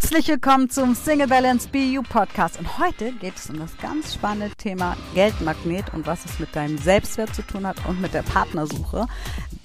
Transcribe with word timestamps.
Herzlich 0.00 0.28
willkommen 0.28 0.70
zum 0.70 0.94
Single 0.94 1.26
Balance 1.26 1.68
BU 1.70 2.02
Podcast. 2.02 2.60
Und 2.60 2.78
heute 2.78 3.10
geht 3.14 3.34
es 3.34 3.50
um 3.50 3.58
das 3.58 3.76
ganz 3.78 4.14
spannende 4.14 4.54
Thema 4.54 4.96
Geldmagnet 5.12 5.92
und 5.92 6.06
was 6.06 6.24
es 6.24 6.38
mit 6.38 6.54
deinem 6.54 6.78
Selbstwert 6.78 7.34
zu 7.34 7.42
tun 7.42 7.66
hat 7.66 7.84
und 7.84 8.00
mit 8.00 8.14
der 8.14 8.22
Partnersuche. 8.22 9.06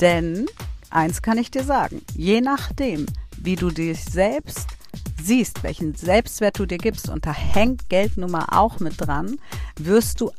Denn 0.02 0.48
eins 0.90 1.22
kann 1.22 1.38
ich 1.38 1.52
dir 1.52 1.64
sagen, 1.64 2.02
je 2.16 2.42
nachdem, 2.42 3.06
wie 3.38 3.56
du 3.56 3.70
dich 3.70 4.04
selbst 4.04 4.70
siehst, 5.22 5.62
welchen 5.62 5.94
Selbstwert 5.94 6.58
du 6.58 6.65
dir 6.65 6.79
gibst, 6.79 7.10
und 7.10 7.28
da 7.28 7.31
hängt 7.31 7.88
Geldnummer 7.90 8.47
auch 8.58 8.79
mit 8.79 8.96
dran, 9.00 9.38
wirst 9.78 10.20
du 10.20 10.31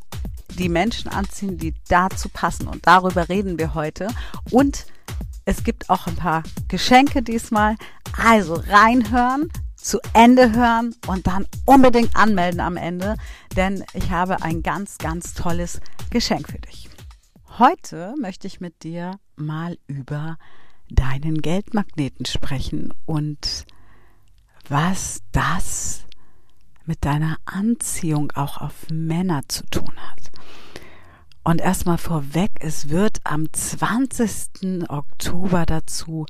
die 0.59 0.69
Menschen 0.69 1.09
anziehen, 1.09 1.57
die 1.57 1.73
dazu 1.89 2.29
passen. 2.29 2.67
Und 2.67 2.85
darüber 2.85 3.29
reden 3.29 3.61
wir 3.61 3.75
heute. 3.75 4.09
Und 4.51 4.87
es 5.45 5.63
gibt 5.63 5.89
auch 5.89 6.09
ein 6.09 6.17
paar 6.17 6.43
Geschenke 6.67 7.23
diesmal. 7.23 7.77
Also 8.17 8.55
reinhören, 8.55 9.51
zu 9.85 10.01
Ende 10.15 10.53
hören 10.53 10.95
und 11.07 11.27
dann 11.27 11.47
unbedingt 11.67 12.17
anmelden 12.17 12.61
am 12.61 12.79
Ende, 12.79 13.17
denn 13.55 13.85
ich 13.93 14.11
habe 14.11 14.43
ein 14.43 14.63
ganz, 14.63 14.97
ganz 14.97 15.35
tolles 15.35 15.81
Geschenk 16.09 16.49
für 16.49 16.59
dich. 16.59 16.89
Heute 17.59 18.15
möchte 18.19 18.47
ich 18.47 18.61
mit 18.61 18.83
dir 18.83 19.21
mal 19.37 19.77
über 19.87 20.39
deinen 20.89 21.43
Geldmagneten 21.43 22.25
sprechen 22.25 22.95
und 23.05 23.67
was 24.69 25.21
das 25.33 26.05
mit 26.87 27.05
deiner 27.05 27.37
Anziehung 27.45 28.33
auch 28.33 28.63
auf 28.63 28.89
Männer 28.91 29.43
zu 29.49 29.67
tun 29.67 29.93
hat. 30.11 30.31
Und 31.43 31.61
erstmal 31.61 31.99
vorweg, 31.99 32.53
es 32.61 32.89
wird 32.89 33.21
am 33.25 33.53
20. 33.53 34.89
Oktober 34.89 35.67
dazu 35.67 36.25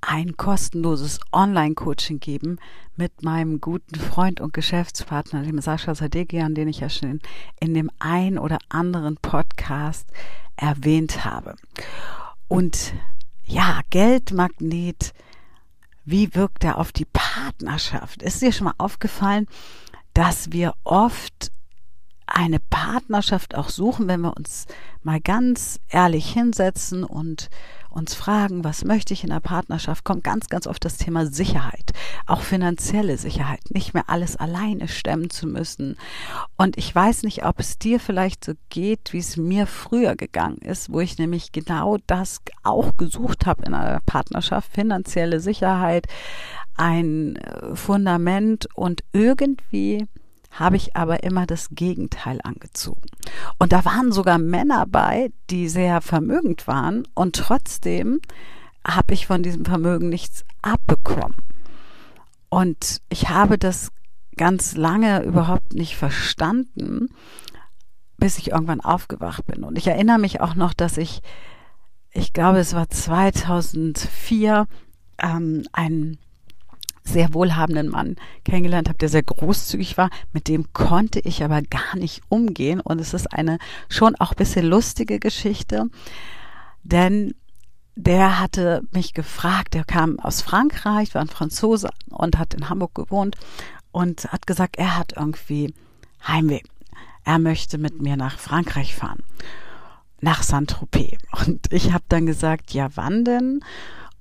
ein 0.00 0.36
kostenloses 0.36 1.20
Online-Coaching 1.32 2.20
geben 2.20 2.58
mit 2.96 3.22
meinem 3.22 3.60
guten 3.60 3.96
Freund 3.96 4.40
und 4.40 4.52
Geschäftspartner, 4.52 5.42
dem 5.42 5.60
Sascha 5.60 5.94
Sadegian, 5.94 6.54
den 6.54 6.68
ich 6.68 6.80
ja 6.80 6.88
schon 6.88 7.20
in 7.60 7.74
dem 7.74 7.90
ein 7.98 8.38
oder 8.38 8.58
anderen 8.68 9.16
Podcast 9.16 10.08
erwähnt 10.56 11.24
habe. 11.24 11.54
Und 12.48 12.94
ja, 13.44 13.80
Geldmagnet, 13.90 15.12
wie 16.04 16.34
wirkt 16.34 16.64
er 16.64 16.78
auf 16.78 16.92
die 16.92 17.06
Partnerschaft? 17.06 18.22
Ist 18.22 18.42
dir 18.42 18.52
schon 18.52 18.66
mal 18.66 18.74
aufgefallen, 18.78 19.46
dass 20.14 20.52
wir 20.52 20.74
oft 20.84 21.52
eine 22.26 22.60
Partnerschaft 22.60 23.54
auch 23.54 23.68
suchen, 23.68 24.08
wenn 24.08 24.20
wir 24.20 24.36
uns 24.36 24.66
mal 25.02 25.20
ganz 25.20 25.80
ehrlich 25.88 26.32
hinsetzen 26.32 27.04
und 27.04 27.48
uns 27.98 28.14
fragen, 28.14 28.64
was 28.64 28.84
möchte 28.84 29.12
ich 29.12 29.24
in 29.24 29.30
der 29.30 29.40
Partnerschaft, 29.40 30.04
kommt 30.04 30.24
ganz, 30.24 30.48
ganz 30.48 30.66
oft 30.66 30.84
das 30.84 30.96
Thema 30.96 31.26
Sicherheit, 31.26 31.92
auch 32.26 32.40
finanzielle 32.40 33.18
Sicherheit, 33.18 33.60
nicht 33.70 33.92
mehr 33.92 34.04
alles 34.08 34.36
alleine 34.36 34.88
stemmen 34.88 35.30
zu 35.30 35.46
müssen. 35.46 35.96
Und 36.56 36.78
ich 36.78 36.94
weiß 36.94 37.24
nicht, 37.24 37.44
ob 37.44 37.60
es 37.60 37.78
dir 37.78 38.00
vielleicht 38.00 38.44
so 38.44 38.52
geht, 38.70 39.12
wie 39.12 39.18
es 39.18 39.36
mir 39.36 39.66
früher 39.66 40.16
gegangen 40.16 40.58
ist, 40.58 40.92
wo 40.92 41.00
ich 41.00 41.18
nämlich 41.18 41.52
genau 41.52 41.98
das 42.06 42.40
auch 42.62 42.96
gesucht 42.96 43.46
habe 43.46 43.64
in 43.64 43.74
einer 43.74 44.00
Partnerschaft, 44.06 44.72
finanzielle 44.72 45.40
Sicherheit, 45.40 46.06
ein 46.76 47.36
äh, 47.36 47.74
Fundament 47.74 48.68
und 48.74 49.02
irgendwie 49.12 50.06
habe 50.58 50.76
ich 50.76 50.96
aber 50.96 51.22
immer 51.22 51.46
das 51.46 51.68
Gegenteil 51.70 52.40
angezogen. 52.42 53.06
Und 53.58 53.72
da 53.72 53.84
waren 53.84 54.12
sogar 54.12 54.38
Männer 54.38 54.86
bei, 54.86 55.30
die 55.50 55.68
sehr 55.68 56.00
vermögend 56.00 56.66
waren 56.66 57.06
und 57.14 57.36
trotzdem 57.36 58.20
habe 58.86 59.14
ich 59.14 59.26
von 59.26 59.42
diesem 59.42 59.64
Vermögen 59.64 60.08
nichts 60.08 60.44
abbekommen. 60.62 61.36
Und 62.48 63.02
ich 63.08 63.28
habe 63.28 63.58
das 63.58 63.90
ganz 64.36 64.76
lange 64.76 65.22
überhaupt 65.22 65.74
nicht 65.74 65.96
verstanden, 65.96 67.08
bis 68.16 68.38
ich 68.38 68.50
irgendwann 68.50 68.80
aufgewacht 68.80 69.46
bin. 69.46 69.64
Und 69.64 69.76
ich 69.76 69.86
erinnere 69.86 70.18
mich 70.18 70.40
auch 70.40 70.54
noch, 70.54 70.72
dass 70.72 70.96
ich, 70.96 71.20
ich 72.10 72.32
glaube, 72.32 72.58
es 72.58 72.74
war 72.74 72.88
2004, 72.88 74.66
ähm, 75.20 75.64
einen 75.72 76.18
sehr 77.08 77.34
wohlhabenden 77.34 77.88
Mann 77.88 78.16
kennengelernt 78.44 78.88
habe, 78.88 78.98
der 78.98 79.08
sehr 79.08 79.22
großzügig 79.22 79.96
war. 79.96 80.10
Mit 80.32 80.48
dem 80.48 80.72
konnte 80.72 81.20
ich 81.20 81.42
aber 81.42 81.62
gar 81.62 81.96
nicht 81.96 82.22
umgehen. 82.28 82.80
Und 82.80 83.00
es 83.00 83.14
ist 83.14 83.32
eine 83.32 83.58
schon 83.88 84.14
auch 84.16 84.34
bisschen 84.34 84.66
lustige 84.66 85.18
Geschichte, 85.18 85.86
denn 86.82 87.34
der 87.96 88.38
hatte 88.38 88.82
mich 88.92 89.12
gefragt, 89.12 89.74
der 89.74 89.84
kam 89.84 90.20
aus 90.20 90.40
Frankreich, 90.40 91.14
war 91.14 91.22
ein 91.22 91.28
Franzose 91.28 91.90
und 92.10 92.38
hat 92.38 92.54
in 92.54 92.68
Hamburg 92.68 92.94
gewohnt 92.94 93.36
und 93.90 94.30
hat 94.32 94.46
gesagt, 94.46 94.76
er 94.76 94.96
hat 94.96 95.14
irgendwie 95.16 95.74
Heimweh. 96.26 96.60
Er 97.24 97.40
möchte 97.40 97.76
mit 97.76 98.00
mir 98.00 98.16
nach 98.16 98.38
Frankreich 98.38 98.94
fahren, 98.94 99.24
nach 100.20 100.44
Saint-Tropez. 100.44 101.18
Und 101.44 101.72
ich 101.72 101.92
habe 101.92 102.04
dann 102.08 102.24
gesagt, 102.24 102.72
ja, 102.72 102.88
wann 102.94 103.24
denn? 103.24 103.64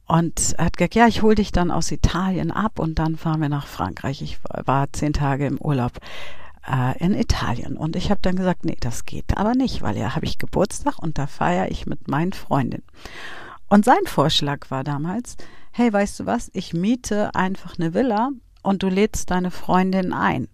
Und 0.08 0.56
er 0.58 0.66
hat 0.66 0.78
gesagt, 0.78 0.96
ja, 0.96 1.08
ich 1.08 1.22
hole 1.22 1.36
dich 1.36 1.52
dann 1.52 1.70
aus 1.70 1.92
Italien 1.92 2.52
ab 2.52 2.80
und 2.80 2.98
dann 2.98 3.18
fahren 3.18 3.42
wir 3.42 3.50
nach 3.50 3.68
Frankreich. 3.68 4.22
Ich 4.22 4.40
war 4.66 4.92
zehn 4.94 5.12
Tage 5.12 5.46
im 5.46 5.60
Urlaub 5.60 5.92
äh, 6.66 6.98
in 7.04 7.14
Italien. 7.14 7.76
Und 7.76 7.98
ich 7.98 8.10
habe 8.10 8.22
dann 8.22 8.38
gesagt, 8.38 8.64
nee, 8.64 8.78
das 8.80 9.06
geht 9.06 9.38
aber 9.38 9.54
nicht, 9.54 9.82
weil 9.82 9.98
ja 9.98 10.16
habe 10.16 10.26
ich 10.26 10.38
Geburtstag 10.38 11.00
und 11.00 11.18
da 11.18 11.28
feiere 11.28 11.72
ich 11.72 11.88
mit 11.88 12.08
meinen 12.08 12.32
Freundinnen. 12.32 12.86
Und 13.68 13.84
sein 13.84 14.06
Vorschlag 14.06 14.72
war 14.72 14.86
damals, 14.86 15.36
hey, 15.72 15.92
weißt 15.92 16.22
du 16.22 16.26
was, 16.26 16.50
ich 16.54 16.74
miete 16.74 17.36
einfach 17.36 17.78
eine 17.78 17.94
Villa 17.94 18.30
und 18.64 18.84
du 18.84 18.88
lädst 18.88 19.30
deine 19.32 19.52
Freundin 19.52 20.14
ein. 20.14 20.48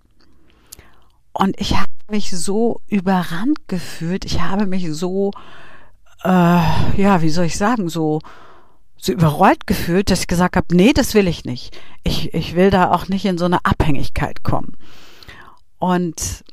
Und 1.31 1.59
ich 1.59 1.78
habe 1.78 1.92
mich 2.09 2.31
so 2.31 2.81
überrannt 2.88 3.68
gefühlt, 3.68 4.25
ich 4.25 4.42
habe 4.42 4.66
mich 4.66 4.92
so, 4.94 5.31
äh, 6.24 6.28
ja, 6.30 7.22
wie 7.22 7.30
soll 7.30 7.46
ich 7.46 7.58
sagen, 7.58 7.88
so 7.90 8.19
so 9.03 9.12
überrollt 9.12 9.68
gefühlt, 9.68 10.09
dass 10.09 10.22
ich 10.22 10.28
gesagt 10.28 10.56
habe, 10.56 10.74
nee, 10.74 10.94
das 10.94 11.14
will 11.14 11.28
ich 11.28 11.44
nicht. 11.44 11.78
Ich, 12.03 12.34
ich 12.34 12.56
will 12.56 12.69
da 12.69 12.91
auch 12.91 13.09
nicht 13.09 13.25
in 13.25 13.38
so 13.38 13.44
eine 13.44 13.66
Abhängigkeit 13.66 14.44
kommen. 14.44 14.78
Und 15.78 16.46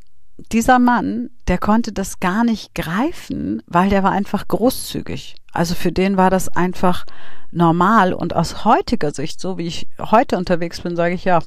dieser 0.51 0.81
Mann, 0.81 1.31
der 1.47 1.59
konnte 1.59 1.93
das 1.93 2.19
gar 2.19 2.43
nicht 2.43 2.75
greifen, 2.75 3.63
weil 3.69 3.89
der 3.89 4.03
war 4.03 4.11
einfach 4.11 4.49
großzügig. 4.49 5.37
Also 5.53 5.77
für 5.77 5.93
den 5.93 6.17
war 6.17 6.29
das 6.29 6.49
einfach 6.49 7.07
normal. 7.53 8.13
Und 8.13 8.35
aus 8.35 8.65
heutiger 8.65 9.13
Sicht, 9.13 9.41
so 9.41 9.57
wie 9.57 9.69
ich 9.69 9.87
heute 10.01 10.37
unterwegs 10.37 10.81
bin, 10.81 10.97
sage 10.97 11.15
ich 11.15 11.25
ja, 11.25 11.39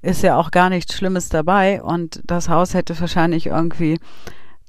ist 0.00 0.22
ja 0.22 0.38
auch 0.38 0.50
gar 0.50 0.70
nichts 0.70 0.94
Schlimmes 0.94 1.28
dabei. 1.28 1.82
Und 1.82 2.22
das 2.24 2.48
Haus 2.48 2.72
hätte 2.72 2.98
wahrscheinlich 2.98 3.44
irgendwie 3.44 3.98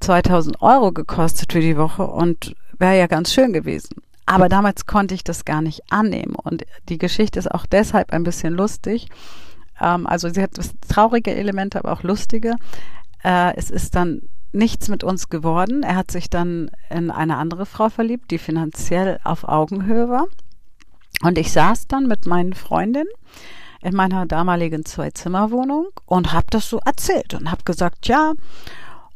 2000 0.00 0.60
Euro 0.60 0.92
gekostet 0.92 1.50
für 1.50 1.60
die 1.60 1.78
Woche 1.78 2.06
und 2.06 2.54
wäre 2.76 2.98
ja 2.98 3.06
ganz 3.06 3.32
schön 3.32 3.54
gewesen. 3.54 4.02
Aber 4.26 4.48
damals 4.48 4.86
konnte 4.86 5.14
ich 5.14 5.24
das 5.24 5.44
gar 5.44 5.62
nicht 5.62 5.80
annehmen. 5.90 6.34
Und 6.34 6.64
die 6.88 6.98
Geschichte 6.98 7.38
ist 7.38 7.50
auch 7.50 7.66
deshalb 7.66 8.12
ein 8.12 8.22
bisschen 8.22 8.54
lustig. 8.54 9.08
Ähm, 9.80 10.06
also 10.06 10.28
sie 10.28 10.42
hat 10.42 10.50
traurige 10.88 11.34
Elemente, 11.34 11.78
aber 11.78 11.92
auch 11.92 12.02
lustige. 12.02 12.54
Äh, 13.24 13.56
es 13.56 13.70
ist 13.70 13.94
dann 13.94 14.22
nichts 14.52 14.88
mit 14.88 15.02
uns 15.02 15.28
geworden. 15.28 15.82
Er 15.82 15.96
hat 15.96 16.10
sich 16.10 16.30
dann 16.30 16.70
in 16.90 17.10
eine 17.10 17.36
andere 17.36 17.66
Frau 17.66 17.88
verliebt, 17.88 18.30
die 18.30 18.38
finanziell 18.38 19.18
auf 19.24 19.44
Augenhöhe 19.44 20.08
war. 20.08 20.26
Und 21.22 21.38
ich 21.38 21.52
saß 21.52 21.86
dann 21.88 22.06
mit 22.06 22.26
meinen 22.26 22.52
Freundinnen 22.52 23.08
in 23.80 23.94
meiner 23.94 24.26
damaligen 24.26 24.84
Zwei-Zimmer-Wohnung 24.84 25.88
und 26.06 26.32
habe 26.32 26.46
das 26.50 26.68
so 26.68 26.78
erzählt 26.84 27.34
und 27.34 27.50
habe 27.50 27.64
gesagt, 27.64 28.06
ja, 28.06 28.32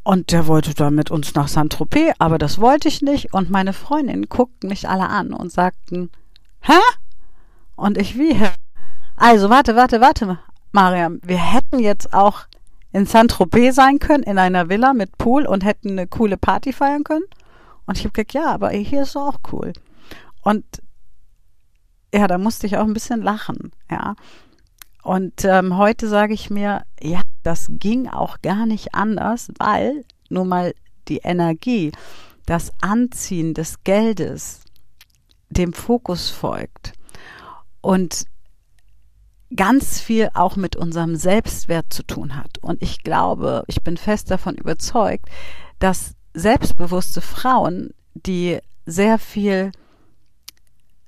und 0.06 0.30
der 0.30 0.46
wollte 0.46 0.72
dann 0.72 0.94
mit 0.94 1.10
uns 1.10 1.34
nach 1.34 1.48
Saint-Tropez, 1.48 2.14
aber 2.20 2.38
das 2.38 2.60
wollte 2.60 2.86
ich 2.86 3.02
nicht. 3.02 3.34
Und 3.34 3.50
meine 3.50 3.72
Freundinnen 3.72 4.28
guckten 4.28 4.68
mich 4.68 4.88
alle 4.88 5.08
an 5.08 5.32
und 5.32 5.50
sagten, 5.50 6.10
hä? 6.60 6.78
Und 7.74 7.98
ich 7.98 8.16
wie? 8.16 8.40
Also, 9.16 9.50
warte, 9.50 9.74
warte, 9.74 10.00
warte, 10.00 10.38
Mariam. 10.70 11.18
Wir 11.24 11.38
hätten 11.38 11.80
jetzt 11.80 12.14
auch 12.14 12.42
in 12.92 13.04
Saint-Tropez 13.04 13.74
sein 13.74 13.98
können, 13.98 14.22
in 14.22 14.38
einer 14.38 14.68
Villa 14.68 14.92
mit 14.92 15.18
Pool 15.18 15.44
und 15.44 15.64
hätten 15.64 15.90
eine 15.90 16.06
coole 16.06 16.36
Party 16.36 16.72
feiern 16.72 17.02
können. 17.02 17.24
Und 17.86 17.98
ich 17.98 18.04
habe 18.04 18.12
gesagt, 18.12 18.32
ja, 18.32 18.54
aber 18.54 18.70
hier 18.70 19.02
ist 19.02 19.16
auch 19.16 19.38
cool. 19.50 19.72
Und 20.42 20.64
ja, 22.14 22.28
da 22.28 22.38
musste 22.38 22.68
ich 22.68 22.76
auch 22.76 22.84
ein 22.84 22.94
bisschen 22.94 23.22
lachen, 23.22 23.72
ja. 23.90 24.14
Und 25.02 25.44
ähm, 25.44 25.76
heute 25.76 26.06
sage 26.06 26.32
ich 26.32 26.48
mir, 26.48 26.84
ja, 27.00 27.22
das 27.46 27.68
ging 27.70 28.08
auch 28.08 28.42
gar 28.42 28.66
nicht 28.66 28.94
anders, 28.94 29.52
weil 29.56 30.04
nun 30.28 30.48
mal 30.48 30.74
die 31.06 31.18
Energie, 31.18 31.92
das 32.44 32.72
Anziehen 32.80 33.54
des 33.54 33.84
Geldes 33.84 34.64
dem 35.48 35.72
Fokus 35.72 36.28
folgt 36.28 36.92
und 37.80 38.26
ganz 39.54 40.00
viel 40.00 40.28
auch 40.34 40.56
mit 40.56 40.74
unserem 40.74 41.14
Selbstwert 41.14 41.92
zu 41.92 42.02
tun 42.02 42.34
hat. 42.34 42.58
Und 42.62 42.82
ich 42.82 43.04
glaube, 43.04 43.62
ich 43.68 43.82
bin 43.82 43.96
fest 43.96 44.32
davon 44.32 44.56
überzeugt, 44.56 45.28
dass 45.78 46.14
selbstbewusste 46.34 47.20
Frauen, 47.20 47.90
die 48.14 48.58
sehr 48.86 49.20
viel 49.20 49.70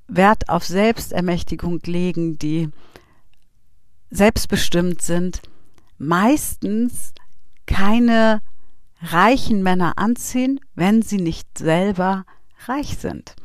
Wert 0.07 0.49
auf 0.49 0.65
Selbstermächtigung 0.65 1.81
legen, 1.85 2.39
die 2.39 2.71
selbstbestimmt 4.11 5.03
sind, 5.03 5.43
meistens 5.99 7.13
keine 7.67 8.41
reichen 9.03 9.63
Männer 9.63 9.95
anziehen, 9.97 10.61
wenn 10.75 11.03
sie 11.03 11.19
nicht 11.19 11.59
selber 11.59 12.25
reich 12.67 12.99
sind. 12.99 13.37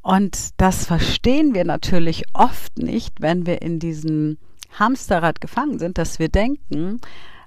Und 0.00 0.50
das 0.56 0.84
verstehen 0.84 1.54
wir 1.54 1.64
natürlich 1.64 2.24
oft 2.32 2.78
nicht, 2.78 3.20
wenn 3.20 3.46
wir 3.46 3.62
in 3.62 3.78
diesem 3.78 4.38
Hamsterrad 4.78 5.40
gefangen 5.40 5.78
sind, 5.78 5.98
dass 5.98 6.18
wir 6.18 6.28
denken, 6.28 7.00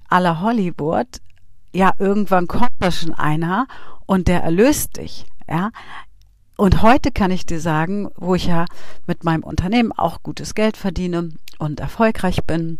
aller 0.08 0.40
Hollywood, 0.40 1.08
ja, 1.74 1.92
irgendwann 1.98 2.48
kommt 2.48 2.72
da 2.80 2.92
schon 2.92 3.14
einer 3.14 3.68
und 4.06 4.30
der 4.30 4.42
erlöst 4.44 4.98
dich, 4.98 5.26
ja. 5.50 5.72
Und 6.58 6.82
heute 6.82 7.12
kann 7.12 7.32
ich 7.32 7.46
dir 7.46 7.60
sagen, 7.60 8.08
wo 8.16 8.36
ich 8.36 8.46
ja 8.46 8.64
mit 9.08 9.26
meinem 9.26 9.44
Unternehmen 9.44 9.92
auch 9.92 10.24
gutes 10.24 10.56
Geld 10.56 10.78
verdiene 10.78 11.32
und 11.58 11.82
erfolgreich 11.82 12.46
bin 12.46 12.80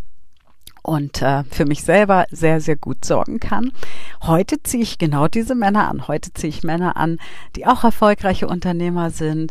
und 0.86 1.20
äh, 1.20 1.42
für 1.50 1.64
mich 1.64 1.82
selber 1.82 2.26
sehr, 2.30 2.60
sehr 2.60 2.76
gut 2.76 3.04
sorgen 3.04 3.40
kann. 3.40 3.72
Heute 4.22 4.62
ziehe 4.62 4.84
ich 4.84 4.98
genau 4.98 5.26
diese 5.26 5.56
Männer 5.56 5.88
an. 5.88 6.06
Heute 6.06 6.32
ziehe 6.32 6.48
ich 6.48 6.62
Männer 6.62 6.96
an, 6.96 7.18
die 7.56 7.66
auch 7.66 7.82
erfolgreiche 7.82 8.46
Unternehmer 8.46 9.10
sind, 9.10 9.50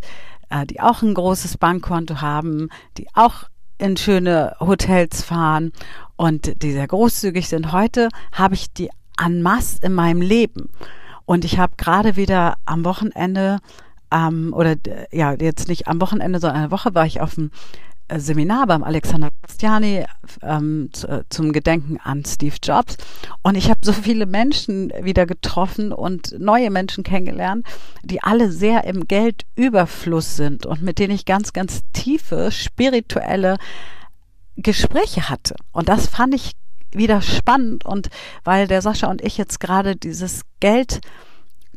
äh, 0.49 0.65
die 0.65 0.79
auch 0.79 1.01
ein 1.01 1.13
großes 1.13 1.57
Bankkonto 1.57 2.21
haben, 2.21 2.69
die 2.97 3.07
auch 3.13 3.43
in 3.77 3.97
schöne 3.97 4.55
Hotels 4.61 5.23
fahren 5.23 5.73
und 6.15 6.63
die 6.63 6.71
sehr 6.71 6.87
großzügig 6.87 7.49
sind. 7.49 7.73
Heute 7.73 8.07
habe 8.31 8.55
ich 8.55 8.71
die 8.71 8.89
en 9.21 9.41
masse 9.41 9.79
in 9.81 9.93
meinem 9.93 10.21
Leben. 10.21 10.69
Und 11.25 11.43
ich 11.43 11.59
habe 11.59 11.73
gerade 11.75 12.15
wieder 12.15 12.55
am 12.65 12.85
Wochenende, 12.85 13.59
ähm, 14.09 14.53
oder 14.55 14.75
ja, 15.11 15.33
jetzt 15.33 15.67
nicht 15.67 15.89
am 15.89 15.99
Wochenende, 15.99 16.39
sondern 16.39 16.59
eine 16.59 16.71
Woche 16.71 16.95
war 16.95 17.05
ich 17.05 17.19
auf 17.19 17.35
dem 17.35 17.47
äh, 17.47 17.94
Seminar 18.13 18.67
beim 18.67 18.83
Alexander 18.83 19.29
Bastiani 19.41 20.05
ähm, 20.43 20.89
zu, 20.93 21.07
äh, 21.07 21.23
zum 21.29 21.51
Gedenken 21.51 21.97
an 22.03 22.23
Steve 22.25 22.55
Jobs. 22.61 22.97
Und 23.41 23.55
ich 23.55 23.69
habe 23.69 23.79
so 23.83 23.93
viele 23.93 24.25
Menschen 24.25 24.91
wieder 25.01 25.25
getroffen 25.25 25.91
und 25.91 26.35
neue 26.39 26.69
Menschen 26.69 27.03
kennengelernt, 27.03 27.65
die 28.03 28.21
alle 28.21 28.51
sehr 28.51 28.83
im 28.83 29.07
Geldüberfluss 29.07 30.35
sind 30.35 30.65
und 30.65 30.81
mit 30.81 30.99
denen 30.99 31.15
ich 31.15 31.25
ganz, 31.25 31.53
ganz 31.53 31.81
tiefe 31.93 32.51
spirituelle 32.51 33.57
Gespräche 34.55 35.29
hatte. 35.29 35.55
Und 35.71 35.89
das 35.89 36.07
fand 36.07 36.35
ich 36.35 36.51
wieder 36.91 37.21
spannend 37.21 37.85
und 37.85 38.09
weil 38.43 38.67
der 38.67 38.81
Sascha 38.81 39.07
und 39.07 39.21
ich 39.21 39.37
jetzt 39.37 39.59
gerade 39.59 39.95
dieses 39.95 40.41
Geld 40.59 41.01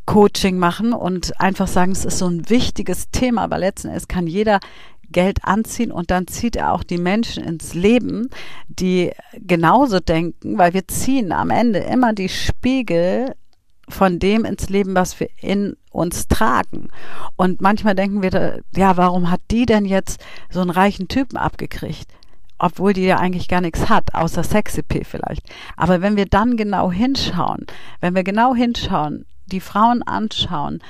Coaching 0.09 0.57
machen 0.57 0.95
und 0.95 1.39
einfach 1.39 1.69
sagen, 1.69 1.93
es 1.93 2.07
ist 2.07 2.17
so 2.17 2.27
ein 2.27 2.49
wichtiges 2.49 3.11
Thema, 3.11 3.43
aber 3.43 3.59
letzten 3.59 3.89
Endes 3.89 4.09
kann 4.09 4.27
jeder 4.27 4.59
Geld 5.11 5.45
anziehen 5.45 5.91
und 5.91 6.11
dann 6.11 6.27
zieht 6.27 6.57
er 6.57 6.73
auch 6.73 6.83
die 6.83 6.99
Menschen 6.99 7.43
ins 7.43 7.75
Leben, 7.75 8.29
die 8.69 9.13
genauso 9.35 10.01
denken, 10.01 10.59
weil 10.59 10.75
wir 10.75 10.87
ziehen 10.87 11.33
am 11.33 11.51
Ende 11.51 11.81
immer 11.81 12.13
die 12.13 12.29
Spiegel 12.29 13.35
von 13.89 14.19
dem 14.19 14.45
ins 14.45 14.69
Leben, 14.69 14.95
was 14.95 15.19
wir 15.19 15.29
in 15.41 15.77
uns 15.91 16.29
tragen. 16.29 16.89
Und 17.37 17.61
manchmal 17.61 17.95
denken 17.95 18.23
wir, 18.23 18.63
ja, 18.77 18.97
warum 18.97 19.31
hat 19.31 19.41
die 19.51 19.65
denn 19.65 19.87
jetzt 19.87 20.23
so 20.51 20.61
einen 20.61 20.71
reichen 20.71 21.09
Typen 21.09 21.37
abgekriegt? 21.37 22.13
obwohl 22.59 22.93
die 22.93 23.05
ja 23.05 23.19
eigentlich 23.19 23.49
gar 23.49 23.61
nichts 23.61 23.89
hat, 23.89 24.15
außer 24.15 24.43
Sexy-P 24.43 25.05
vielleicht. 25.05 25.49
Aber 25.77 26.01
wenn 26.01 26.17
wir 26.17 26.27
dann 26.27 26.57
genau 26.57 26.91
hinschauen, 26.91 27.67
wenn 28.01 28.15
wir 28.15 28.25
genau 28.25 28.55
hinschauen, 28.55 29.27
die 29.47 29.61
Frauen 29.61 30.03
anschauen, 30.03 30.81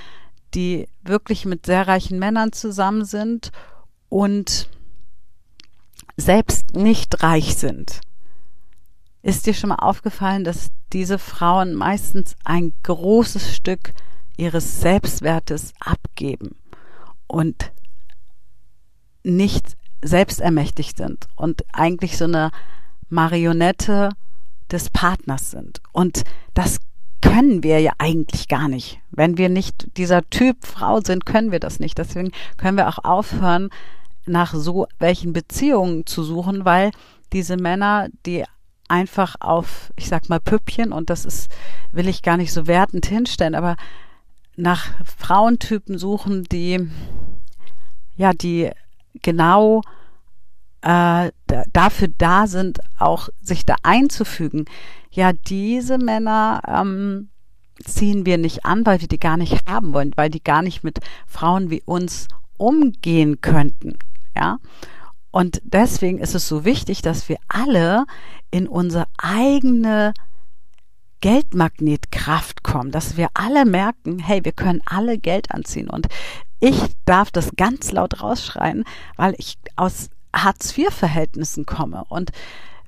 die 0.54 0.88
wirklich 1.02 1.44
mit 1.44 1.66
sehr 1.66 1.86
reichen 1.86 2.18
Männern 2.18 2.52
zusammen 2.52 3.04
sind 3.04 3.52
und 4.08 4.68
selbst 6.16 6.74
nicht 6.74 7.22
reich 7.22 7.56
sind, 7.56 8.00
ist 9.22 9.46
dir 9.46 9.54
schon 9.54 9.68
mal 9.68 9.76
aufgefallen, 9.76 10.44
dass 10.44 10.70
diese 10.92 11.18
Frauen 11.18 11.74
meistens 11.74 12.36
ein 12.44 12.72
großes 12.82 13.54
Stück 13.54 13.92
ihres 14.36 14.80
Selbstwertes 14.80 15.72
abgeben 15.80 16.56
und 17.26 17.72
nicht 19.22 19.76
selbstermächtigt 20.02 20.96
sind 20.96 21.26
und 21.36 21.64
eigentlich 21.72 22.16
so 22.16 22.24
eine 22.24 22.50
Marionette 23.08 24.10
des 24.70 24.90
Partners 24.90 25.50
sind. 25.50 25.82
Und 25.92 26.22
das 26.54 26.78
können 27.20 27.62
wir 27.62 27.80
ja 27.80 27.92
eigentlich 27.98 28.48
gar 28.48 28.68
nicht. 28.68 29.00
Wenn 29.10 29.38
wir 29.38 29.48
nicht 29.48 29.96
dieser 29.96 30.28
Typ 30.30 30.64
Frau 30.64 31.00
sind, 31.00 31.26
können 31.26 31.50
wir 31.50 31.60
das 31.60 31.80
nicht. 31.80 31.98
Deswegen 31.98 32.32
können 32.56 32.76
wir 32.76 32.88
auch 32.88 33.04
aufhören, 33.04 33.70
nach 34.26 34.54
so 34.54 34.86
welchen 34.98 35.32
Beziehungen 35.32 36.06
zu 36.06 36.22
suchen, 36.22 36.64
weil 36.64 36.90
diese 37.32 37.56
Männer, 37.56 38.08
die 38.26 38.44
einfach 38.88 39.36
auf, 39.40 39.92
ich 39.96 40.08
sag 40.08 40.28
mal, 40.28 40.40
Püppchen, 40.40 40.92
und 40.92 41.10
das 41.10 41.24
ist, 41.24 41.50
will 41.92 42.08
ich 42.08 42.22
gar 42.22 42.36
nicht 42.36 42.52
so 42.52 42.66
wertend 42.66 43.06
hinstellen, 43.06 43.54
aber 43.54 43.76
nach 44.56 44.86
Frauentypen 45.04 45.98
suchen, 45.98 46.44
die, 46.44 46.88
ja, 48.16 48.32
die 48.32 48.70
genau 49.22 49.82
äh, 50.88 51.32
dafür 51.74 52.08
da 52.16 52.46
sind, 52.46 52.80
auch 52.98 53.28
sich 53.42 53.66
da 53.66 53.74
einzufügen. 53.82 54.64
Ja, 55.10 55.34
diese 55.34 55.98
Männer 55.98 56.62
ähm, 56.66 57.28
ziehen 57.84 58.24
wir 58.24 58.38
nicht 58.38 58.64
an, 58.64 58.86
weil 58.86 59.02
wir 59.02 59.08
die 59.08 59.20
gar 59.20 59.36
nicht 59.36 59.68
haben 59.68 59.92
wollen, 59.92 60.12
weil 60.16 60.30
die 60.30 60.42
gar 60.42 60.62
nicht 60.62 60.84
mit 60.84 61.00
Frauen 61.26 61.68
wie 61.68 61.82
uns 61.82 62.28
umgehen 62.56 63.42
könnten. 63.42 63.98
Ja. 64.34 64.60
Und 65.30 65.60
deswegen 65.62 66.20
ist 66.20 66.34
es 66.34 66.48
so 66.48 66.64
wichtig, 66.64 67.02
dass 67.02 67.28
wir 67.28 67.36
alle 67.48 68.06
in 68.50 68.66
unsere 68.66 69.08
eigene 69.18 70.14
Geldmagnetkraft 71.20 72.62
kommen, 72.62 72.92
dass 72.92 73.18
wir 73.18 73.28
alle 73.34 73.66
merken, 73.66 74.20
hey, 74.20 74.42
wir 74.42 74.52
können 74.52 74.80
alle 74.86 75.18
Geld 75.18 75.50
anziehen. 75.52 75.90
Und 75.90 76.06
ich 76.60 76.80
darf 77.04 77.30
das 77.30 77.50
ganz 77.56 77.92
laut 77.92 78.22
rausschreien, 78.22 78.84
weil 79.16 79.34
ich 79.36 79.58
aus 79.76 80.08
Hartz-IV-Verhältnissen 80.44 81.66
komme 81.66 82.04
und 82.08 82.30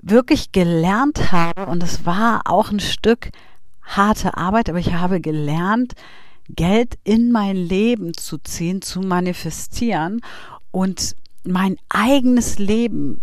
wirklich 0.02 0.52
gelernt 0.52 1.32
habe, 1.32 1.67
und 1.67 1.82
es 1.82 2.06
war 2.06 2.43
auch 2.44 2.70
ein 2.70 2.81
Stück 2.81 3.31
harte 3.82 4.37
Arbeit, 4.37 4.69
aber 4.69 4.79
ich 4.79 4.94
habe 4.94 5.20
gelernt, 5.20 5.94
Geld 6.49 6.99
in 7.05 7.31
mein 7.31 7.56
Leben 7.56 8.14
zu 8.14 8.38
ziehen, 8.38 8.82
zu 8.82 9.00
manifestieren 9.00 10.20
und 10.70 11.14
mein 11.44 11.76
eigenes 11.88 12.58
Leben 12.58 13.23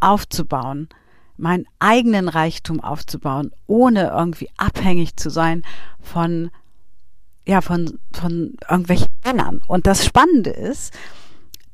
aufzubauen, 0.00 0.88
meinen 1.36 1.66
eigenen 1.78 2.28
Reichtum 2.28 2.80
aufzubauen, 2.80 3.52
ohne 3.66 4.08
irgendwie 4.08 4.50
abhängig 4.56 5.16
zu 5.16 5.30
sein 5.30 5.62
von 6.00 6.50
ja, 7.46 7.60
von, 7.60 8.00
von 8.12 8.56
irgendwelchen 8.68 9.12
Männern. 9.24 9.62
Und 9.68 9.86
das 9.86 10.04
Spannende 10.04 10.50
ist, 10.50 10.92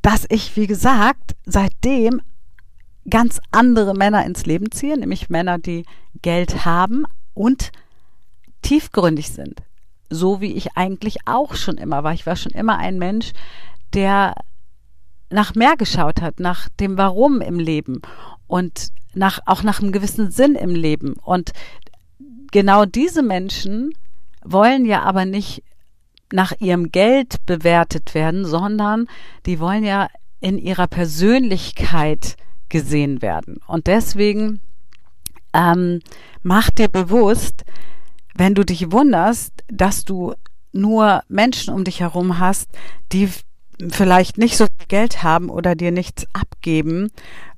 dass 0.03 0.27
ich, 0.29 0.57
wie 0.57 0.67
gesagt, 0.67 1.37
seitdem 1.47 2.21
ganz 3.09 3.41
andere 3.51 3.95
Männer 3.95 4.25
ins 4.27 4.47
Leben 4.47 4.71
ziehe, 4.71 4.99
nämlich 4.99 5.31
Männer, 5.31 5.59
die 5.59 5.85
Geld 6.21 6.65
haben 6.65 7.05
und 7.35 7.73
tiefgründig 8.63 9.31
sind. 9.31 9.63
So 10.11 10.41
wie 10.41 10.53
ich 10.53 10.77
eigentlich 10.77 11.19
auch 11.27 11.55
schon 11.55 11.79
immer 11.79 12.05
war. 12.05 12.13
Ich 12.13 12.27
war 12.27 12.37
schon 12.37 12.53
immer 12.53 12.79
ein 12.79 12.99
Mensch, 12.99 13.33
der 13.95 14.35
nach 15.31 15.55
mehr 15.55 15.77
geschaut 15.77 16.21
hat, 16.21 16.39
nach 16.39 16.69
dem 16.69 16.99
Warum 16.99 17.41
im 17.41 17.59
Leben 17.59 18.03
und 18.47 18.93
nach, 19.15 19.41
auch 19.47 19.63
nach 19.63 19.81
einem 19.81 19.93
gewissen 19.93 20.31
Sinn 20.31 20.55
im 20.55 20.75
Leben. 20.75 21.15
Und 21.15 21.53
genau 22.51 22.85
diese 22.85 23.23
Menschen 23.23 23.95
wollen 24.45 24.85
ja 24.85 25.03
aber 25.03 25.25
nicht 25.25 25.63
nach 26.33 26.53
ihrem 26.61 26.91
Geld 26.91 27.45
bewertet 27.47 28.15
werden, 28.15 28.45
sondern 28.45 29.09
die 29.47 29.61
wollen 29.61 29.85
ja 29.85 30.09
in 30.41 30.59
ihrer 30.59 30.87
Persönlichkeit 30.87 32.37
gesehen 32.69 33.23
werden. 33.23 33.61
Und 33.67 33.87
deswegen 33.87 34.61
ähm, 35.53 36.01
mach 36.43 36.71
dir 36.71 36.89
bewusst, 36.89 37.65
wenn 38.35 38.55
du 38.55 38.65
dich 38.65 38.91
wunderst, 38.91 39.53
dass 39.69 40.05
du 40.05 40.35
nur 40.73 41.23
Menschen 41.29 41.75
um 41.75 41.85
dich 41.85 42.01
herum 42.01 42.39
hast, 42.39 42.71
die 43.13 43.29
vielleicht 43.91 44.39
nicht 44.39 44.57
so 44.57 44.65
viel 44.65 44.87
Geld 44.89 45.23
haben 45.23 45.51
oder 45.51 45.75
dir 45.75 45.93
nichts 45.93 46.27
abgeben 46.33 47.11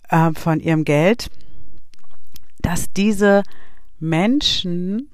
äh, 0.09 0.33
von 0.33 0.61
ihrem 0.61 0.85
Geld, 0.85 1.31
dass 2.61 2.93
diese 2.93 3.43
Menschen 4.01 5.11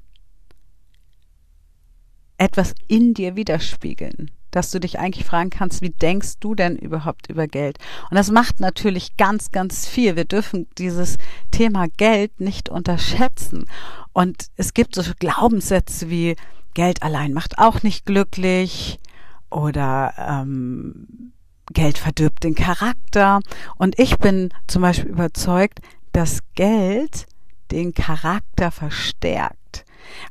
etwas 2.41 2.75
in 2.89 3.15
dir 3.15 3.37
widerspiegeln, 3.37 4.31
dass 4.51 4.71
du 4.71 4.81
dich 4.81 4.99
eigentlich 4.99 5.27
fragen 5.27 5.51
kannst, 5.51 5.83
wie 5.83 5.91
denkst 5.91 6.39
du 6.41 6.55
denn 6.55 6.77
überhaupt 6.77 7.29
über 7.29 7.47
Geld? 7.47 7.79
Und 8.11 8.17
das 8.17 8.31
macht 8.31 8.61
natürlich 8.61 9.17
ganz, 9.17 9.51
ganz 9.51 9.87
viel. 9.87 10.17
Wir 10.17 10.25
dürfen 10.25 10.67
dieses 10.79 11.19
Thema 11.51 11.87
Geld 11.97 12.41
nicht 12.41 12.69
unterschätzen. 12.69 13.67
Und 14.13 14.47
es 14.57 14.75
gibt 14.75 14.95
so 14.95 15.03
Glaubenssätze 15.19 16.09
wie 16.09 16.37
Geld 16.75 17.03
allein 17.03 17.35
macht 17.35 17.59
auch 17.59 17.83
nicht 17.83 18.07
glücklich 18.07 19.01
oder 19.51 20.15
ähm, 20.17 21.33
Geld 21.73 21.99
verdirbt 21.99 22.45
den 22.45 22.55
Charakter. 22.55 23.41
Und 23.77 23.99
ich 23.99 24.19
bin 24.19 24.51
zum 24.67 24.83
Beispiel 24.83 25.11
überzeugt, 25.11 25.81
dass 26.13 26.41
Geld 26.55 27.27
den 27.71 27.93
Charakter 27.93 28.71
verstärkt. 28.71 29.60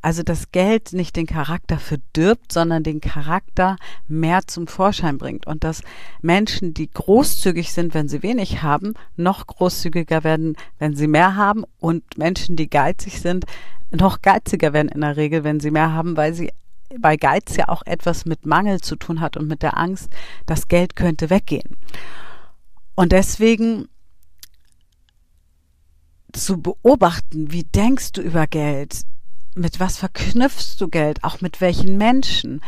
Also 0.01 0.23
dass 0.23 0.51
Geld 0.51 0.93
nicht 0.93 1.15
den 1.15 1.25
Charakter 1.25 1.77
verdirbt, 1.77 2.51
sondern 2.51 2.83
den 2.83 3.01
Charakter 3.01 3.77
mehr 4.07 4.41
zum 4.47 4.67
Vorschein 4.67 5.17
bringt. 5.17 5.47
Und 5.47 5.63
dass 5.63 5.81
Menschen, 6.21 6.73
die 6.73 6.89
großzügig 6.89 7.71
sind, 7.71 7.93
wenn 7.93 8.07
sie 8.07 8.23
wenig 8.23 8.61
haben, 8.61 8.93
noch 9.15 9.47
großzügiger 9.47 10.23
werden, 10.23 10.55
wenn 10.77 10.95
sie 10.95 11.07
mehr 11.07 11.35
haben. 11.35 11.63
Und 11.79 12.17
Menschen, 12.17 12.55
die 12.55 12.69
geizig 12.69 13.19
sind, 13.19 13.45
noch 13.91 14.21
geiziger 14.21 14.73
werden 14.73 14.89
in 14.89 15.01
der 15.01 15.17
Regel, 15.17 15.43
wenn 15.43 15.59
sie 15.59 15.71
mehr 15.71 15.93
haben, 15.93 16.15
weil 16.15 16.33
sie 16.33 16.51
bei 16.97 17.17
Geiz 17.17 17.55
ja 17.55 17.69
auch 17.69 17.83
etwas 17.85 18.25
mit 18.25 18.45
Mangel 18.45 18.81
zu 18.81 18.95
tun 18.95 19.19
hat 19.19 19.37
und 19.37 19.47
mit 19.47 19.61
der 19.61 19.77
Angst, 19.77 20.09
das 20.45 20.67
Geld 20.67 20.95
könnte 20.95 21.29
weggehen. 21.29 21.77
Und 22.95 23.11
deswegen 23.11 23.87
zu 26.33 26.61
beobachten, 26.61 27.51
wie 27.51 27.63
denkst 27.63 28.13
du 28.13 28.21
über 28.21 28.47
Geld, 28.47 29.01
mit 29.55 29.79
was 29.79 29.97
verknüpfst 29.97 30.77
du 30.79 30.87
Geld, 30.87 31.23
auch 31.23 31.41
mit 31.41 31.61
welchen 31.61 31.97
Menschen, 31.97 32.61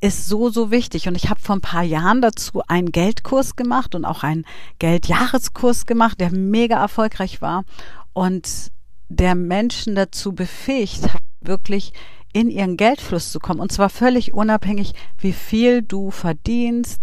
ist 0.00 0.26
so, 0.26 0.50
so 0.50 0.70
wichtig. 0.70 1.06
Und 1.06 1.14
ich 1.14 1.30
habe 1.30 1.40
vor 1.40 1.56
ein 1.56 1.60
paar 1.60 1.84
Jahren 1.84 2.20
dazu 2.20 2.62
einen 2.66 2.90
Geldkurs 2.90 3.54
gemacht 3.54 3.94
und 3.94 4.04
auch 4.04 4.24
einen 4.24 4.44
Geldjahreskurs 4.80 5.86
gemacht, 5.86 6.20
der 6.20 6.32
mega 6.32 6.80
erfolgreich 6.80 7.40
war 7.40 7.64
und 8.12 8.72
der 9.08 9.34
Menschen 9.34 9.94
dazu 9.94 10.32
befähigt 10.32 11.14
hat, 11.14 11.22
wirklich 11.40 11.92
in 12.32 12.50
ihren 12.50 12.76
Geldfluss 12.76 13.30
zu 13.30 13.38
kommen. 13.38 13.60
Und 13.60 13.70
zwar 13.70 13.90
völlig 13.90 14.34
unabhängig, 14.34 14.94
wie 15.18 15.32
viel 15.32 15.82
du 15.82 16.10
verdienst, 16.10 17.02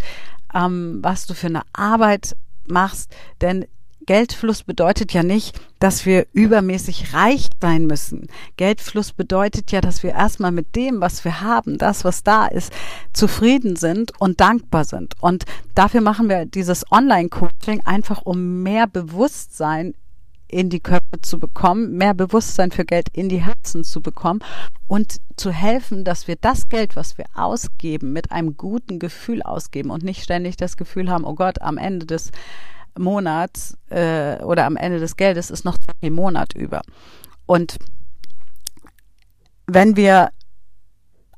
ähm, 0.54 1.00
was 1.02 1.26
du 1.26 1.34
für 1.34 1.48
eine 1.48 1.62
Arbeit 1.72 2.36
machst. 2.68 3.16
Denn 3.42 3.66
Geldfluss 4.10 4.64
bedeutet 4.64 5.14
ja 5.14 5.22
nicht, 5.22 5.62
dass 5.78 6.08
wir 6.08 6.26
übermäßig 6.34 7.14
reich 7.14 7.48
sein 7.62 7.86
müssen. 7.86 8.26
Geldfluss 8.58 9.14
bedeutet 9.14 9.72
ja, 9.72 9.82
dass 9.82 10.02
wir 10.02 10.14
erstmal 10.14 10.52
mit 10.52 10.76
dem, 10.76 11.00
was 11.00 11.24
wir 11.26 11.42
haben, 11.42 11.78
das, 11.78 12.04
was 12.04 12.24
da 12.24 12.48
ist, 12.48 12.74
zufrieden 13.14 13.76
sind 13.76 14.20
und 14.20 14.42
dankbar 14.42 14.86
sind. 14.86 15.14
Und 15.22 15.46
dafür 15.76 16.02
machen 16.02 16.28
wir 16.28 16.48
dieses 16.48 16.92
Online-Coaching 16.92 17.82
einfach, 17.86 18.24
um 18.24 18.64
mehr 18.64 18.88
Bewusstsein 18.88 19.94
in 20.48 20.72
die 20.72 20.80
Köpfe 20.80 21.22
zu 21.22 21.38
bekommen, 21.38 21.96
mehr 21.96 22.16
Bewusstsein 22.16 22.72
für 22.72 22.86
Geld 22.86 23.10
in 23.14 23.30
die 23.30 23.46
Herzen 23.46 23.84
zu 23.84 24.02
bekommen 24.02 24.40
und 24.88 25.18
zu 25.38 25.52
helfen, 25.52 26.04
dass 26.04 26.28
wir 26.28 26.36
das 26.36 26.68
Geld, 26.70 26.96
was 26.96 27.20
wir 27.20 27.26
ausgeben, 27.36 28.12
mit 28.12 28.32
einem 28.32 28.58
guten 28.58 28.98
Gefühl 28.98 29.44
ausgeben 29.44 29.92
und 29.92 30.02
nicht 30.02 30.24
ständig 30.24 30.58
das 30.58 30.78
Gefühl 30.78 31.12
haben, 31.12 31.26
oh 31.26 31.36
Gott, 31.36 31.62
am 31.62 31.78
Ende 31.78 32.08
des 32.08 32.32
Monats 32.98 33.78
äh, 33.90 34.42
oder 34.44 34.66
am 34.66 34.76
Ende 34.76 35.00
des 35.00 35.16
Geldes 35.16 35.50
ist 35.50 35.66
noch 35.66 35.78
ein 36.02 36.14
Monat 36.14 36.54
über. 36.56 36.82
Und 37.46 37.78
wenn 39.68 39.96
wir 39.96 40.30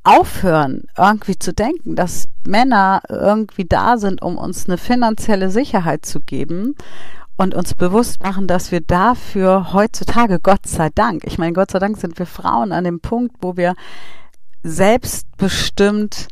aufhören, 0.04 0.84
irgendwie 0.98 1.38
zu 1.38 1.54
denken, 1.54 1.96
dass 1.96 2.28
Männer 2.46 3.02
irgendwie 3.10 3.66
da 3.66 3.98
sind, 3.98 4.22
um 4.22 4.38
uns 4.38 4.68
eine 4.68 4.78
finanzielle 4.78 5.52
Sicherheit 5.52 6.06
zu 6.06 6.20
geben 6.20 6.76
und 7.38 7.54
uns 7.54 7.76
bewusst 7.76 8.22
machen, 8.24 8.48
dass 8.48 8.72
wir 8.72 8.82
dafür 8.82 9.74
heutzutage, 9.74 10.40
Gott 10.40 10.66
sei 10.66 10.90
Dank, 10.94 11.24
ich 11.26 11.38
meine, 11.38 11.54
Gott 11.54 11.72
sei 11.72 11.80
Dank 11.80 11.98
sind 11.98 12.18
wir 12.18 12.26
Frauen 12.26 12.72
an 12.72 12.84
dem 12.84 13.00
Punkt, 13.00 13.36
wo 13.42 13.58
wir 13.58 13.76
selbstbestimmt 14.64 16.28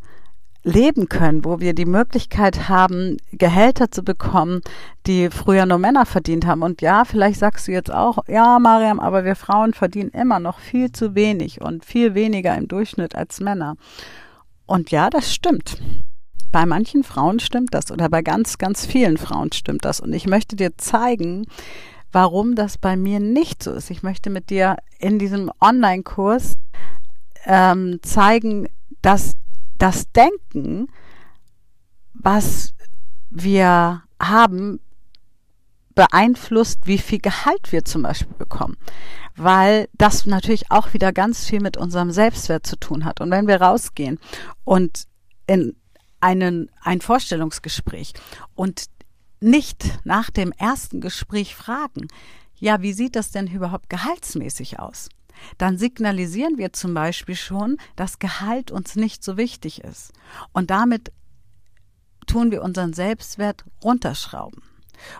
leben 0.69 1.09
können, 1.09 1.43
wo 1.43 1.59
wir 1.59 1.73
die 1.73 1.85
Möglichkeit 1.85 2.69
haben, 2.69 3.17
Gehälter 3.31 3.91
zu 3.91 4.03
bekommen, 4.03 4.61
die 5.07 5.29
früher 5.29 5.65
nur 5.65 5.79
Männer 5.79 6.05
verdient 6.05 6.45
haben. 6.45 6.61
Und 6.61 6.81
ja, 6.81 7.05
vielleicht 7.05 7.39
sagst 7.39 7.67
du 7.67 7.71
jetzt 7.71 7.91
auch, 7.91 8.19
ja, 8.27 8.59
Mariam, 8.59 8.99
aber 8.99 9.25
wir 9.25 9.35
Frauen 9.35 9.73
verdienen 9.73 10.11
immer 10.11 10.39
noch 10.39 10.59
viel 10.59 10.91
zu 10.91 11.15
wenig 11.15 11.61
und 11.61 11.85
viel 11.85 12.13
weniger 12.13 12.55
im 12.55 12.67
Durchschnitt 12.67 13.15
als 13.15 13.39
Männer. 13.39 13.75
Und 14.65 14.91
ja, 14.91 15.09
das 15.09 15.33
stimmt. 15.33 15.81
Bei 16.51 16.65
manchen 16.65 17.03
Frauen 17.03 17.39
stimmt 17.39 17.73
das 17.73 17.91
oder 17.91 18.09
bei 18.09 18.21
ganz, 18.21 18.57
ganz 18.57 18.85
vielen 18.85 19.17
Frauen 19.17 19.51
stimmt 19.51 19.85
das. 19.85 19.99
Und 19.99 20.13
ich 20.13 20.27
möchte 20.27 20.55
dir 20.55 20.77
zeigen, 20.77 21.45
warum 22.11 22.55
das 22.55 22.77
bei 22.77 22.95
mir 22.95 23.19
nicht 23.19 23.63
so 23.63 23.71
ist. 23.71 23.91
Ich 23.91 24.03
möchte 24.03 24.29
mit 24.29 24.49
dir 24.49 24.77
in 24.99 25.19
diesem 25.19 25.51
Online-Kurs 25.61 26.57
ähm, 27.45 27.99
zeigen, 28.01 28.67
dass 29.01 29.35
das 29.79 30.11
Denken, 30.11 30.87
was 32.13 32.73
wir 33.29 34.03
haben, 34.21 34.79
beeinflusst, 35.95 36.85
wie 36.85 36.97
viel 36.97 37.19
Gehalt 37.19 37.71
wir 37.71 37.83
zum 37.83 38.03
Beispiel 38.03 38.35
bekommen. 38.37 38.77
Weil 39.35 39.89
das 39.97 40.25
natürlich 40.25 40.71
auch 40.71 40.93
wieder 40.93 41.11
ganz 41.11 41.45
viel 41.45 41.59
mit 41.59 41.75
unserem 41.75 42.11
Selbstwert 42.11 42.65
zu 42.65 42.77
tun 42.77 43.03
hat. 43.03 43.19
Und 43.19 43.31
wenn 43.31 43.47
wir 43.47 43.61
rausgehen 43.61 44.19
und 44.63 45.07
in 45.47 45.75
einen, 46.21 46.69
ein 46.81 47.01
Vorstellungsgespräch 47.01 48.13
und 48.55 48.85
nicht 49.41 49.99
nach 50.03 50.29
dem 50.29 50.51
ersten 50.53 51.01
Gespräch 51.01 51.55
fragen, 51.55 52.07
ja, 52.55 52.81
wie 52.81 52.93
sieht 52.93 53.15
das 53.15 53.31
denn 53.31 53.47
überhaupt 53.47 53.89
gehaltsmäßig 53.89 54.79
aus? 54.79 55.09
Dann 55.57 55.77
signalisieren 55.77 56.57
wir 56.57 56.73
zum 56.73 56.93
Beispiel 56.93 57.35
schon, 57.35 57.77
dass 57.95 58.19
Gehalt 58.19 58.71
uns 58.71 58.95
nicht 58.95 59.23
so 59.23 59.37
wichtig 59.37 59.83
ist. 59.83 60.13
Und 60.53 60.69
damit 60.69 61.11
tun 62.27 62.51
wir 62.51 62.61
unseren 62.61 62.93
Selbstwert 62.93 63.65
runterschrauben. 63.83 64.61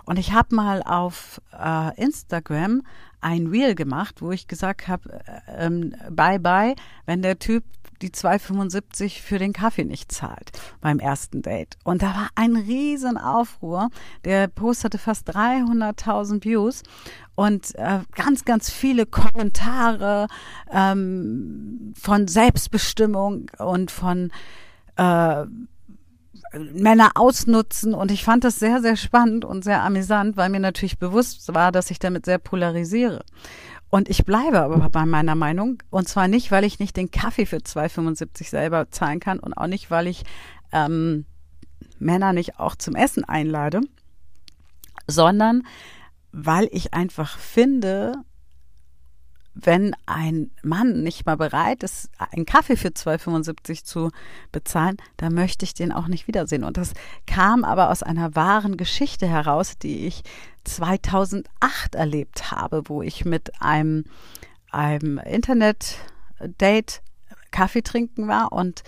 Und 0.06 0.20
ich 0.20 0.34
habe 0.34 0.56
mal 0.56 0.84
auf 0.84 1.42
äh, 1.58 1.96
Instagram 2.02 2.84
ein 3.22 3.48
Reel 3.48 3.76
gemacht, 3.76 4.22
wo 4.22 4.32
ich 4.32 4.48
gesagt 4.48 4.88
habe, 4.88 5.22
äh, 5.26 5.66
ähm, 5.66 5.96
bye 6.10 6.40
bye, 6.40 6.76
wenn 7.06 7.22
der 7.22 7.40
Typ 7.40 7.64
die 8.02 8.10
2,75 8.10 9.22
für 9.22 9.40
den 9.40 9.54
Kaffee 9.54 9.86
nicht 9.86 10.12
zahlt 10.12 10.52
beim 10.82 11.00
ersten 11.00 11.42
Date. 11.42 11.78
Und 11.84 12.02
da 12.02 12.08
war 12.08 12.30
ein 12.36 12.56
riesen 12.56 13.18
Aufruhr. 13.18 13.90
Der 14.26 14.48
Post 14.48 14.84
hatte 14.84 14.98
fast 14.98 15.30
300.000 15.30 16.44
Views 16.44 16.84
und 17.36 17.76
äh, 17.76 18.00
ganz, 18.16 18.46
ganz 18.46 18.70
viele 18.70 19.06
Kommentare 19.06 20.28
ähm, 20.72 21.94
von 22.00 22.28
Selbstbestimmung 22.28 23.50
und 23.58 23.92
von 23.92 24.32
äh, 24.98 25.46
Männer 26.54 27.12
ausnutzen 27.16 27.94
und 27.94 28.12
ich 28.12 28.24
fand 28.24 28.44
das 28.44 28.60
sehr, 28.60 28.82
sehr 28.82 28.96
spannend 28.96 29.46
und 29.46 29.64
sehr 29.64 29.84
amüsant, 29.84 30.36
weil 30.36 30.50
mir 30.50 30.60
natürlich 30.60 30.98
bewusst 30.98 31.54
war, 31.54 31.72
dass 31.72 31.92
ich 31.92 32.00
damit 32.00 32.26
sehr 32.26 32.40
polarisiere. 32.40 33.24
Und 33.90 34.10
ich 34.10 34.24
bleibe 34.24 34.62
aber 34.62 34.90
bei 34.90 35.06
meiner 35.06 35.36
Meinung. 35.36 35.82
Und 35.90 36.08
zwar 36.08 36.28
nicht, 36.28 36.52
weil 36.52 36.64
ich 36.64 36.80
nicht 36.80 36.96
den 36.96 37.12
Kaffee 37.12 37.46
für 37.46 37.58
2,75 37.58 38.50
selber 38.50 38.92
zahlen 38.92 39.20
kann 39.20 39.40
und 39.40 39.54
auch 39.54 39.68
nicht, 39.68 39.90
weil 39.90 40.08
ich 40.08 40.24
ähm, 40.72 41.26
Männer 41.98 42.34
nicht 42.34 42.60
auch 42.60 42.76
zum 42.76 42.96
Essen 42.96 43.24
einlade, 43.24 43.82
sondern 45.08 45.64
weil 46.32 46.70
ich 46.72 46.94
einfach 46.94 47.38
finde, 47.38 48.14
wenn 49.64 49.96
ein 50.06 50.52
Mann 50.64 51.04
nicht 51.04 51.26
mal 51.26 51.38
bereit 51.38 51.84
ist, 51.84 52.10
einen 52.18 52.46
Kaffee 52.46 52.76
für 52.76 52.90
2,75 52.90 53.84
zu 53.84 54.12
bezahlen, 54.52 54.98
dann 55.18 55.34
möchte 55.34 55.66
ich 55.66 55.74
den 55.74 55.92
auch 55.92 56.08
nicht 56.08 56.28
wiedersehen. 56.28 56.64
Und 56.64 56.78
das 56.78 56.94
kam 57.26 57.64
aber 57.64 57.90
aus 57.90 58.04
einer 58.04 58.36
wahren 58.36 58.78
Geschichte 58.78 59.28
heraus, 59.28 59.78
die 59.78 60.08
ich 60.08 60.24
2008 60.66 61.96
erlebt 61.96 62.52
habe, 62.52 62.84
wo 62.86 63.02
ich 63.02 63.26
mit 63.26 63.62
einem, 63.62 64.06
einem 64.72 65.18
Internet-Date 65.18 67.02
Kaffee 67.52 67.82
trinken 67.82 68.28
war. 68.28 68.52
Und 68.52 68.84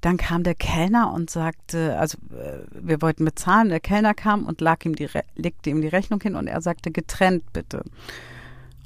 dann 0.00 0.18
kam 0.18 0.42
der 0.42 0.54
Kellner 0.54 1.12
und 1.12 1.30
sagte, 1.30 1.98
also 1.98 2.18
äh, 2.36 2.58
wir 2.72 3.00
wollten 3.00 3.24
bezahlen, 3.24 3.70
der 3.70 3.80
Kellner 3.80 4.12
kam 4.12 4.44
und 4.44 4.60
lag 4.60 4.84
ihm 4.84 4.94
die, 4.94 5.08
legte 5.34 5.70
ihm 5.70 5.80
die 5.80 5.88
Rechnung 5.88 6.20
hin 6.20 6.34
und 6.34 6.46
er 6.46 6.60
sagte, 6.60 6.90
getrennt 6.90 7.52
bitte 7.52 7.84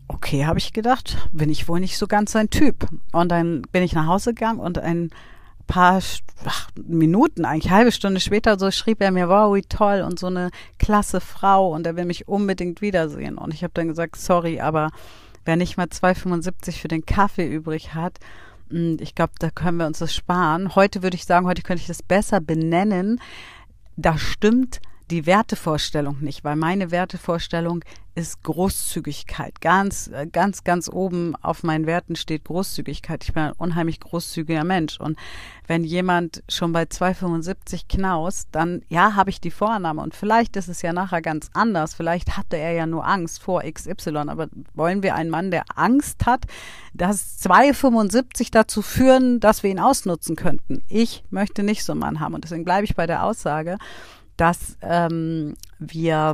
okay, 0.08 0.46
habe 0.46 0.58
ich 0.58 0.72
gedacht, 0.72 1.16
bin 1.32 1.50
ich 1.50 1.68
wohl 1.68 1.80
nicht 1.80 1.98
so 1.98 2.06
ganz 2.06 2.32
sein 2.32 2.50
Typ. 2.50 2.86
Und 3.12 3.30
dann 3.30 3.62
bin 3.72 3.82
ich 3.82 3.92
nach 3.92 4.06
Hause 4.06 4.34
gegangen 4.34 4.58
und 4.58 4.78
ein 4.78 5.10
paar 5.66 6.00
ach, 6.44 6.68
Minuten, 6.76 7.44
eigentlich 7.44 7.70
halbe 7.70 7.92
Stunde 7.92 8.20
später, 8.20 8.58
so 8.58 8.70
schrieb 8.70 9.00
er 9.00 9.10
mir, 9.10 9.28
wow, 9.28 9.54
wie 9.54 9.62
toll 9.62 10.00
und 10.00 10.18
so 10.18 10.26
eine 10.26 10.50
klasse 10.78 11.20
Frau 11.20 11.72
und 11.74 11.86
er 11.86 11.94
will 11.96 12.06
mich 12.06 12.26
unbedingt 12.26 12.80
wiedersehen. 12.80 13.38
Und 13.38 13.54
ich 13.54 13.62
habe 13.62 13.74
dann 13.74 13.88
gesagt, 13.88 14.16
sorry, 14.16 14.60
aber 14.60 14.90
wer 15.44 15.56
nicht 15.56 15.76
mal 15.76 15.86
2,75 15.86 16.80
für 16.80 16.88
den 16.88 17.06
Kaffee 17.06 17.46
übrig 17.46 17.94
hat, 17.94 18.18
hm, 18.70 18.96
ich 19.00 19.14
glaube, 19.14 19.32
da 19.38 19.50
können 19.50 19.76
wir 19.76 19.86
uns 19.86 19.98
das 19.98 20.14
sparen. 20.14 20.74
Heute 20.74 21.02
würde 21.02 21.16
ich 21.16 21.26
sagen, 21.26 21.46
heute 21.46 21.62
könnte 21.62 21.82
ich 21.82 21.86
das 21.86 22.02
besser 22.02 22.40
benennen. 22.40 23.20
Da 23.96 24.16
stimmt 24.16 24.80
die 25.10 25.26
Wertevorstellung 25.26 26.18
nicht, 26.20 26.44
weil 26.44 26.56
meine 26.56 26.90
Wertevorstellung 26.90 27.84
ist 28.18 28.42
Großzügigkeit. 28.42 29.60
Ganz, 29.60 30.08
äh, 30.08 30.26
ganz, 30.26 30.64
ganz 30.64 30.88
oben 30.88 31.36
auf 31.36 31.62
meinen 31.62 31.86
Werten 31.86 32.16
steht 32.16 32.44
Großzügigkeit. 32.44 33.22
Ich 33.22 33.32
bin 33.32 33.44
ein 33.44 33.52
unheimlich 33.52 34.00
großzügiger 34.00 34.64
Mensch. 34.64 34.98
Und 34.98 35.16
wenn 35.68 35.84
jemand 35.84 36.42
schon 36.48 36.72
bei 36.72 36.82
2,75 36.82 37.86
knaust, 37.88 38.48
dann 38.50 38.82
ja, 38.88 39.14
habe 39.14 39.30
ich 39.30 39.40
die 39.40 39.52
Vorannahme. 39.52 40.02
Und 40.02 40.16
vielleicht 40.16 40.56
ist 40.56 40.68
es 40.68 40.82
ja 40.82 40.92
nachher 40.92 41.22
ganz 41.22 41.48
anders. 41.54 41.94
Vielleicht 41.94 42.36
hatte 42.36 42.56
er 42.56 42.72
ja 42.72 42.86
nur 42.86 43.06
Angst 43.06 43.40
vor 43.40 43.62
XY. 43.62 44.16
Aber 44.28 44.48
wollen 44.74 45.04
wir 45.04 45.14
einen 45.14 45.30
Mann, 45.30 45.52
der 45.52 45.64
Angst 45.76 46.26
hat, 46.26 46.46
dass 46.94 47.38
2,75 47.40 48.48
dazu 48.50 48.82
führen, 48.82 49.38
dass 49.38 49.62
wir 49.62 49.70
ihn 49.70 49.78
ausnutzen 49.78 50.34
könnten? 50.34 50.82
Ich 50.88 51.22
möchte 51.30 51.62
nicht 51.62 51.84
so 51.84 51.92
einen 51.92 52.00
Mann 52.00 52.18
haben. 52.18 52.34
Und 52.34 52.42
deswegen 52.42 52.64
bleibe 52.64 52.84
ich 52.84 52.96
bei 52.96 53.06
der 53.06 53.22
Aussage, 53.22 53.78
dass 54.38 54.78
ähm, 54.80 55.54
wir 55.78 56.32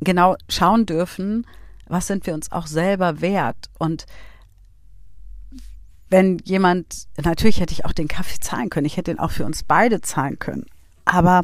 genau 0.00 0.36
schauen 0.48 0.86
dürfen, 0.86 1.46
was 1.88 2.06
sind 2.06 2.26
wir 2.26 2.34
uns 2.34 2.52
auch 2.52 2.66
selber 2.66 3.20
wert. 3.20 3.70
Und 3.78 4.06
wenn 6.08 6.38
jemand, 6.44 7.08
natürlich 7.22 7.60
hätte 7.60 7.72
ich 7.72 7.84
auch 7.84 7.92
den 7.92 8.08
Kaffee 8.08 8.38
zahlen 8.40 8.70
können, 8.70 8.86
ich 8.86 8.96
hätte 8.96 9.10
ihn 9.10 9.18
auch 9.18 9.32
für 9.32 9.44
uns 9.44 9.64
beide 9.64 10.00
zahlen 10.00 10.38
können. 10.38 10.66
Aber 11.04 11.42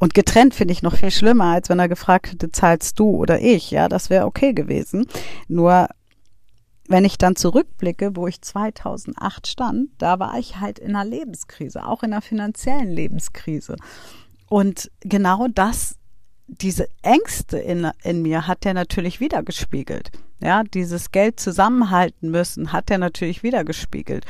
und 0.00 0.14
getrennt 0.14 0.54
finde 0.54 0.72
ich 0.72 0.82
noch 0.82 0.94
viel 0.94 1.10
schlimmer, 1.10 1.46
als 1.46 1.68
wenn 1.68 1.80
er 1.80 1.88
gefragt 1.88 2.30
hätte, 2.30 2.52
zahlst 2.52 2.98
du 3.00 3.10
oder 3.10 3.40
ich. 3.40 3.72
Ja, 3.72 3.88
das 3.88 4.10
wäre 4.10 4.26
okay 4.26 4.52
gewesen. 4.52 5.06
Nur 5.48 5.88
wenn 6.88 7.04
ich 7.04 7.18
dann 7.18 7.36
zurückblicke, 7.36 8.16
wo 8.16 8.26
ich 8.26 8.40
2008 8.40 9.46
stand, 9.46 9.90
da 9.98 10.18
war 10.18 10.38
ich 10.38 10.58
halt 10.58 10.78
in 10.78 10.96
einer 10.96 11.08
Lebenskrise, 11.08 11.86
auch 11.86 12.02
in 12.02 12.12
einer 12.12 12.22
finanziellen 12.22 12.90
Lebenskrise. 12.90 13.76
Und 14.48 14.90
genau 15.00 15.46
das 15.48 15.98
diese 16.48 16.88
Ängste 17.02 17.58
in, 17.58 17.90
in 18.02 18.22
mir 18.22 18.46
hat 18.46 18.64
er 18.64 18.74
natürlich 18.74 19.20
wieder 19.20 19.42
gespiegelt. 19.42 20.10
Ja, 20.40 20.62
dieses 20.62 21.10
Geld 21.10 21.38
zusammenhalten 21.38 22.30
müssen 22.30 22.72
hat 22.72 22.90
er 22.90 22.98
natürlich 22.98 23.42
wieder 23.42 23.64
gespiegelt. 23.64 24.24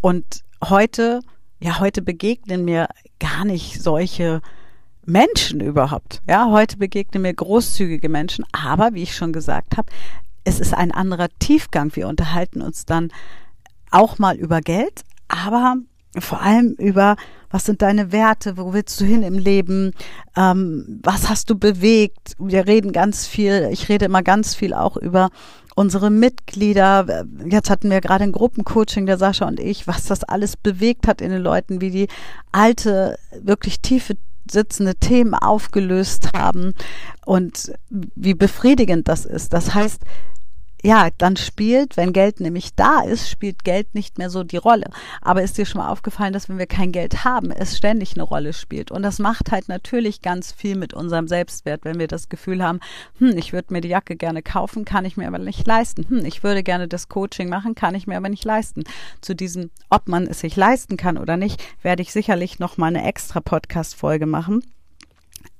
Und 0.00 0.44
heute, 0.62 1.20
ja, 1.60 1.80
heute 1.80 2.00
begegnen 2.02 2.64
mir 2.64 2.88
gar 3.18 3.44
nicht 3.44 3.82
solche 3.82 4.40
Menschen 5.04 5.60
überhaupt. 5.60 6.22
Ja, 6.28 6.50
heute 6.50 6.76
begegnen 6.76 7.22
mir 7.22 7.34
großzügige 7.34 8.08
Menschen. 8.08 8.44
Aber 8.52 8.94
wie 8.94 9.02
ich 9.02 9.16
schon 9.16 9.32
gesagt 9.32 9.76
habe, 9.76 9.90
es 10.44 10.60
ist 10.60 10.74
ein 10.74 10.92
anderer 10.92 11.28
Tiefgang. 11.38 11.94
Wir 11.96 12.08
unterhalten 12.08 12.62
uns 12.62 12.86
dann 12.86 13.10
auch 13.90 14.18
mal 14.18 14.36
über 14.36 14.60
Geld, 14.60 15.02
aber 15.28 15.76
vor 16.18 16.40
allem 16.42 16.74
über, 16.74 17.16
was 17.50 17.64
sind 17.64 17.82
deine 17.82 18.12
Werte, 18.12 18.56
wo 18.56 18.72
willst 18.72 19.00
du 19.00 19.04
hin 19.04 19.22
im 19.22 19.38
Leben, 19.38 19.92
ähm, 20.36 21.00
was 21.02 21.28
hast 21.28 21.50
du 21.50 21.58
bewegt. 21.58 22.34
Wir 22.38 22.66
reden 22.66 22.92
ganz 22.92 23.26
viel, 23.26 23.68
ich 23.72 23.88
rede 23.88 24.04
immer 24.04 24.22
ganz 24.22 24.54
viel 24.54 24.74
auch 24.74 24.96
über 24.96 25.30
unsere 25.74 26.10
Mitglieder. 26.10 27.26
Jetzt 27.48 27.68
hatten 27.68 27.90
wir 27.90 28.00
gerade 28.00 28.24
ein 28.24 28.32
Gruppencoaching, 28.32 29.06
der 29.06 29.18
Sascha 29.18 29.46
und 29.46 29.58
ich, 29.58 29.88
was 29.88 30.04
das 30.04 30.22
alles 30.22 30.56
bewegt 30.56 31.08
hat 31.08 31.20
in 31.20 31.30
den 31.30 31.42
Leuten, 31.42 31.80
wie 31.80 31.90
die 31.90 32.08
alte, 32.52 33.18
wirklich 33.42 33.80
tiefe 33.80 34.16
sitzende 34.50 34.94
Themen 34.94 35.34
aufgelöst 35.34 36.30
haben 36.36 36.74
und 37.24 37.72
wie 37.88 38.34
befriedigend 38.34 39.08
das 39.08 39.24
ist. 39.24 39.54
Das 39.54 39.74
heißt, 39.74 40.02
ja, 40.84 41.08
dann 41.16 41.36
spielt, 41.36 41.96
wenn 41.96 42.12
Geld 42.12 42.40
nämlich 42.40 42.74
da 42.74 43.00
ist, 43.00 43.30
spielt 43.30 43.64
Geld 43.64 43.94
nicht 43.94 44.18
mehr 44.18 44.28
so 44.28 44.44
die 44.44 44.58
Rolle. 44.58 44.84
Aber 45.22 45.42
ist 45.42 45.56
dir 45.56 45.64
schon 45.64 45.80
mal 45.80 45.88
aufgefallen, 45.88 46.34
dass 46.34 46.50
wenn 46.50 46.58
wir 46.58 46.66
kein 46.66 46.92
Geld 46.92 47.24
haben, 47.24 47.50
es 47.50 47.78
ständig 47.78 48.12
eine 48.14 48.22
Rolle 48.22 48.52
spielt? 48.52 48.90
Und 48.90 49.02
das 49.02 49.18
macht 49.18 49.50
halt 49.50 49.68
natürlich 49.68 50.20
ganz 50.20 50.52
viel 50.52 50.76
mit 50.76 50.92
unserem 50.92 51.26
Selbstwert, 51.26 51.86
wenn 51.86 51.98
wir 51.98 52.06
das 52.06 52.28
Gefühl 52.28 52.62
haben, 52.62 52.80
hm, 53.18 53.34
ich 53.38 53.54
würde 53.54 53.72
mir 53.72 53.80
die 53.80 53.88
Jacke 53.88 54.14
gerne 54.14 54.42
kaufen, 54.42 54.84
kann 54.84 55.06
ich 55.06 55.16
mir 55.16 55.26
aber 55.26 55.38
nicht 55.38 55.66
leisten. 55.66 56.04
Hm, 56.06 56.26
ich 56.26 56.42
würde 56.42 56.62
gerne 56.62 56.86
das 56.86 57.08
Coaching 57.08 57.48
machen, 57.48 57.74
kann 57.74 57.94
ich 57.94 58.06
mir 58.06 58.18
aber 58.18 58.28
nicht 58.28 58.44
leisten. 58.44 58.84
Zu 59.22 59.34
diesem, 59.34 59.70
ob 59.88 60.06
man 60.06 60.26
es 60.26 60.40
sich 60.40 60.54
leisten 60.54 60.98
kann 60.98 61.16
oder 61.16 61.38
nicht, 61.38 61.64
werde 61.80 62.02
ich 62.02 62.12
sicherlich 62.12 62.58
noch 62.58 62.76
mal 62.76 62.88
eine 62.88 63.06
extra 63.08 63.40
Podcast-Folge 63.40 64.26
machen. 64.26 64.62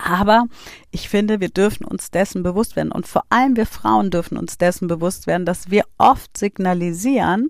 Aber 0.05 0.45
ich 0.91 1.09
finde, 1.09 1.41
wir 1.41 1.49
dürfen 1.49 1.87
uns 1.87 2.11
dessen 2.11 2.43
bewusst 2.43 2.77
werden. 2.77 2.93
Und 2.93 3.07
vor 3.07 3.25
allem 3.31 3.57
wir 3.57 3.65
Frauen 3.65 4.11
dürfen 4.11 4.37
uns 4.37 4.59
dessen 4.59 4.87
bewusst 4.87 5.27
werden, 5.27 5.47
dass 5.47 5.71
wir 5.71 5.85
oft 5.97 6.37
signalisieren, 6.37 7.49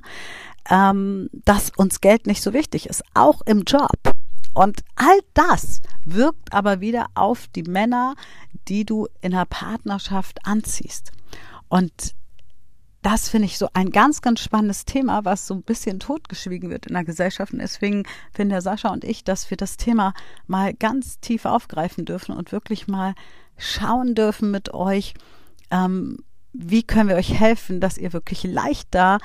ähm, 0.70 1.28
dass 1.32 1.70
uns 1.76 2.00
Geld 2.00 2.28
nicht 2.28 2.42
so 2.42 2.52
wichtig 2.52 2.88
ist, 2.88 3.02
auch 3.12 3.40
im 3.44 3.62
Job. 3.62 3.98
Und 4.54 4.84
all 4.94 5.18
das 5.34 5.80
wirkt 6.04 6.52
aber 6.52 6.80
wieder 6.80 7.06
auf 7.14 7.48
die 7.48 7.64
Männer, 7.64 8.14
die 8.68 8.84
du 8.84 9.08
in 9.20 9.32
der 9.32 9.46
Partnerschaft 9.46 10.38
anziehst. 10.46 11.10
Und 11.68 12.14
das 13.04 13.28
finde 13.28 13.44
ich 13.46 13.58
so 13.58 13.68
ein 13.74 13.90
ganz, 13.90 14.22
ganz 14.22 14.40
spannendes 14.40 14.86
Thema, 14.86 15.26
was 15.26 15.46
so 15.46 15.52
ein 15.52 15.62
bisschen 15.62 16.00
totgeschwiegen 16.00 16.70
wird 16.70 16.86
in 16.86 16.94
der 16.94 17.04
Gesellschaft. 17.04 17.52
Und 17.52 17.58
deswegen 17.58 18.04
finden 18.32 18.52
der 18.52 18.62
Sascha 18.62 18.88
und 18.88 19.04
ich, 19.04 19.24
dass 19.24 19.50
wir 19.50 19.58
das 19.58 19.76
Thema 19.76 20.14
mal 20.46 20.72
ganz 20.72 21.20
tief 21.20 21.44
aufgreifen 21.44 22.06
dürfen 22.06 22.34
und 22.34 22.50
wirklich 22.50 22.88
mal 22.88 23.14
schauen 23.58 24.14
dürfen 24.14 24.50
mit 24.50 24.72
euch, 24.72 25.12
ähm, 25.70 26.16
wie 26.54 26.82
können 26.82 27.10
wir 27.10 27.16
euch 27.16 27.38
helfen, 27.38 27.78
dass 27.78 27.98
ihr 27.98 28.14
wirklich 28.14 28.42
leichter 28.42 29.18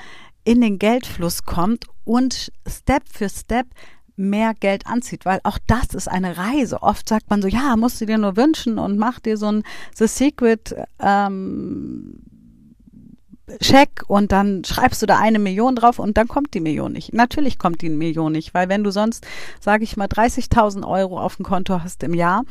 in 0.44 0.60
den 0.60 0.78
Geldfluss 0.78 1.44
kommt 1.44 1.86
und 2.04 2.52
Step 2.68 3.04
für 3.10 3.30
Step 3.30 3.66
mehr 4.14 4.52
Geld 4.52 4.86
anzieht, 4.86 5.24
weil 5.24 5.40
auch 5.44 5.58
das 5.66 5.94
ist 5.94 6.06
eine 6.06 6.36
Reise. 6.36 6.82
Oft 6.82 7.08
sagt 7.08 7.30
man 7.30 7.40
so, 7.40 7.48
ja, 7.48 7.76
musst 7.76 7.98
du 8.02 8.04
dir 8.04 8.18
nur 8.18 8.36
wünschen 8.36 8.78
und 8.78 8.98
mach 8.98 9.20
dir 9.20 9.38
so 9.38 9.50
ein 9.50 9.62
The 9.94 10.06
Secret 10.06 10.74
ähm, 10.98 12.20
Scheck 13.60 14.04
und 14.06 14.32
dann 14.32 14.64
schreibst 14.64 15.02
du 15.02 15.06
da 15.06 15.18
eine 15.18 15.38
Million 15.38 15.76
drauf 15.76 15.98
und 15.98 16.16
dann 16.16 16.28
kommt 16.28 16.54
die 16.54 16.60
Million 16.60 16.92
nicht. 16.92 17.12
Natürlich 17.12 17.58
kommt 17.58 17.82
die 17.82 17.88
Million 17.88 18.32
nicht, 18.32 18.54
weil 18.54 18.68
wenn 18.68 18.84
du 18.84 18.90
sonst, 18.90 19.26
sage 19.60 19.84
ich 19.84 19.96
mal, 19.96 20.06
30.000 20.06 20.86
Euro 20.86 21.20
auf 21.20 21.36
dem 21.36 21.44
Konto 21.44 21.82
hast 21.82 22.02
im 22.02 22.14
Jahr, 22.14 22.44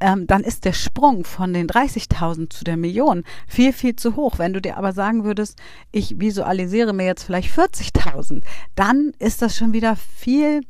ähm, 0.00 0.26
dann 0.26 0.42
ist 0.42 0.64
der 0.64 0.72
Sprung 0.72 1.24
von 1.24 1.52
den 1.52 1.68
30.000 1.68 2.50
zu 2.50 2.64
der 2.64 2.76
Million 2.76 3.24
viel, 3.46 3.72
viel 3.72 3.96
zu 3.96 4.16
hoch. 4.16 4.38
Wenn 4.38 4.52
du 4.52 4.60
dir 4.60 4.76
aber 4.76 4.92
sagen 4.92 5.24
würdest, 5.24 5.58
ich 5.92 6.18
visualisiere 6.18 6.92
mir 6.92 7.06
jetzt 7.06 7.22
vielleicht 7.22 7.56
40.000, 7.56 8.42
dann 8.74 9.12
ist 9.18 9.42
das 9.42 9.56
schon 9.56 9.72
wieder 9.72 9.96
viel 9.96 10.62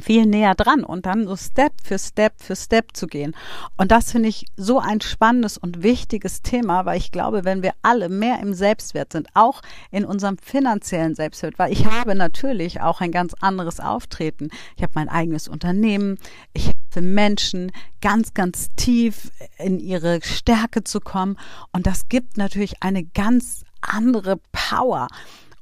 viel 0.00 0.26
näher 0.26 0.54
dran 0.54 0.84
und 0.84 1.06
dann 1.06 1.26
so 1.26 1.36
Step 1.36 1.72
für 1.82 1.98
Step 1.98 2.34
für 2.38 2.56
Step 2.56 2.96
zu 2.96 3.06
gehen. 3.06 3.34
Und 3.76 3.90
das 3.90 4.12
finde 4.12 4.28
ich 4.28 4.46
so 4.56 4.78
ein 4.78 5.00
spannendes 5.00 5.58
und 5.58 5.82
wichtiges 5.82 6.42
Thema, 6.42 6.86
weil 6.86 6.98
ich 6.98 7.10
glaube, 7.10 7.44
wenn 7.44 7.62
wir 7.62 7.72
alle 7.82 8.08
mehr 8.08 8.40
im 8.40 8.54
Selbstwert 8.54 9.12
sind, 9.12 9.28
auch 9.34 9.62
in 9.90 10.04
unserem 10.04 10.38
finanziellen 10.38 11.14
Selbstwert, 11.14 11.58
weil 11.58 11.72
ich 11.72 11.86
habe 11.86 12.14
natürlich 12.14 12.80
auch 12.80 13.00
ein 13.00 13.12
ganz 13.12 13.34
anderes 13.40 13.80
Auftreten. 13.80 14.48
Ich 14.76 14.82
habe 14.82 14.92
mein 14.94 15.08
eigenes 15.08 15.48
Unternehmen, 15.48 16.18
ich 16.52 16.66
helfe 16.66 17.06
Menschen 17.06 17.72
ganz, 18.00 18.34
ganz 18.34 18.68
tief 18.76 19.30
in 19.58 19.78
ihre 19.80 20.20
Stärke 20.22 20.84
zu 20.84 21.00
kommen 21.00 21.36
und 21.72 21.86
das 21.86 22.08
gibt 22.08 22.36
natürlich 22.36 22.82
eine 22.82 23.04
ganz 23.04 23.64
andere 23.80 24.40
Power. 24.52 25.08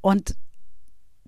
Und 0.01 0.37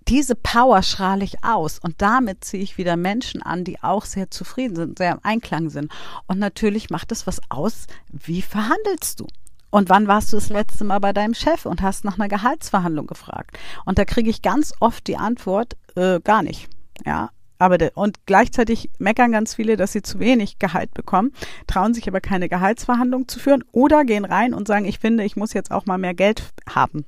diese 0.09 0.35
Power 0.35 0.83
strahle 0.83 1.25
ich 1.25 1.44
aus 1.44 1.79
und 1.79 2.01
damit 2.01 2.44
ziehe 2.44 2.62
ich 2.62 2.79
wieder 2.79 2.97
Menschen 2.97 3.42
an, 3.42 3.64
die 3.64 3.83
auch 3.83 4.05
sehr 4.07 4.31
zufrieden 4.31 4.75
sind, 4.75 4.99
sehr 4.99 5.12
im 5.12 5.21
Einklang 5.23 5.68
sind. 5.68 5.92
Und 6.27 6.38
natürlich 6.38 6.88
macht 6.88 7.12
es 7.12 7.27
was 7.27 7.40
aus, 7.51 7.87
wie 8.11 8.42
verhandelst 8.42 9.21
du? 9.21 9.27
Und 9.71 9.90
wann 9.90 10.09
warst 10.09 10.33
du 10.33 10.37
das 10.37 10.49
letzte 10.49 10.85
Mal 10.85 10.99
bei 10.99 11.12
deinem 11.12 11.35
Chef 11.35 11.66
und 11.66 11.83
hast 11.83 12.05
nach 12.05 12.18
einer 12.18 12.29
Gehaltsverhandlung 12.29 13.07
gefragt? 13.07 13.59
Und 13.85 13.99
da 13.99 14.07
kriege 14.07 14.31
ich 14.31 14.40
ganz 14.40 14.73
oft 14.81 15.07
die 15.07 15.18
Antwort, 15.18 15.77
äh, 15.94 16.21
gar 16.21 16.42
nicht. 16.42 16.71
Ja, 17.05 17.29
aber 17.59 17.90
und 17.94 18.25
gleichzeitig 18.25 18.88
meckern 18.99 19.33
ganz 19.33 19.55
viele, 19.55 19.77
dass 19.77 19.92
sie 19.92 20.01
zu 20.01 20.21
wenig 20.21 20.59
Gehalt 20.59 20.94
bekommen, 20.94 21.33
trauen 21.66 21.92
sich 21.92 22.09
aber 22.09 22.21
keine 22.21 22.49
Gehaltsverhandlung 22.49 23.29
zu 23.29 23.40
führen 23.40 23.62
oder 23.73 24.05
gehen 24.05 24.25
rein 24.25 24.55
und 24.55 24.68
sagen, 24.68 24.87
ich 24.87 25.01
finde, 25.01 25.25
ich 25.25 25.37
muss 25.37 25.53
jetzt 25.53 25.71
auch 25.71 25.85
mal 25.85 25.99
mehr 25.99 26.14
Geld 26.14 26.42
haben. 26.68 27.05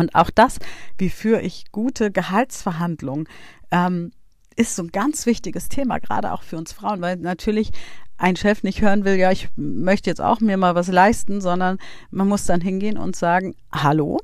Und 0.00 0.14
auch 0.14 0.30
das, 0.30 0.58
wie 0.96 1.10
führe 1.10 1.42
ich 1.42 1.70
gute 1.72 2.10
Gehaltsverhandlungen, 2.10 3.28
ähm, 3.70 4.12
ist 4.56 4.74
so 4.74 4.82
ein 4.82 4.88
ganz 4.88 5.26
wichtiges 5.26 5.68
Thema, 5.68 5.98
gerade 5.98 6.32
auch 6.32 6.42
für 6.42 6.56
uns 6.56 6.72
Frauen, 6.72 7.02
weil 7.02 7.16
natürlich 7.16 7.70
ein 8.16 8.34
Chef 8.34 8.62
nicht 8.62 8.80
hören 8.80 9.04
will, 9.04 9.16
ja, 9.16 9.30
ich 9.30 9.48
möchte 9.56 10.08
jetzt 10.08 10.22
auch 10.22 10.40
mir 10.40 10.56
mal 10.56 10.74
was 10.74 10.88
leisten, 10.88 11.42
sondern 11.42 11.76
man 12.10 12.28
muss 12.28 12.46
dann 12.46 12.62
hingehen 12.62 12.96
und 12.96 13.14
sagen, 13.14 13.54
hallo, 13.72 14.18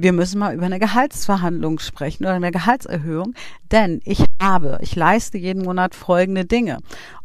wir 0.00 0.12
müssen 0.12 0.38
mal 0.38 0.54
über 0.54 0.66
eine 0.66 0.78
Gehaltsverhandlung 0.78 1.80
sprechen 1.80 2.24
oder 2.24 2.34
eine 2.34 2.52
Gehaltserhöhung, 2.52 3.34
denn 3.72 4.00
ich 4.04 4.24
habe, 4.40 4.78
ich 4.80 4.94
leiste 4.94 5.38
jeden 5.38 5.64
Monat 5.64 5.94
folgende 5.94 6.44
Dinge 6.44 6.78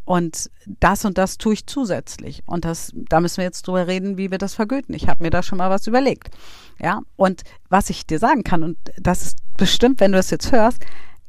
und 0.05 0.49
das 0.65 1.05
und 1.05 1.17
das 1.17 1.37
tue 1.37 1.53
ich 1.53 1.67
zusätzlich 1.67 2.41
und 2.47 2.65
das, 2.65 2.91
da 2.93 3.19
müssen 3.19 3.37
wir 3.37 3.45
jetzt 3.45 3.67
drüber 3.67 3.87
reden, 3.87 4.17
wie 4.17 4.31
wir 4.31 4.39
das 4.39 4.55
vergüten. 4.55 4.95
Ich 4.95 5.07
habe 5.07 5.23
mir 5.23 5.29
da 5.29 5.43
schon 5.43 5.59
mal 5.59 5.69
was 5.69 5.85
überlegt, 5.85 6.31
ja. 6.79 7.01
Und 7.15 7.43
was 7.69 7.89
ich 7.89 8.07
dir 8.07 8.19
sagen 8.19 8.43
kann 8.43 8.63
und 8.63 8.77
das 8.97 9.21
ist 9.21 9.37
bestimmt, 9.55 9.99
wenn 9.99 10.11
du 10.11 10.17
das 10.17 10.31
jetzt 10.31 10.51
hörst, 10.51 10.83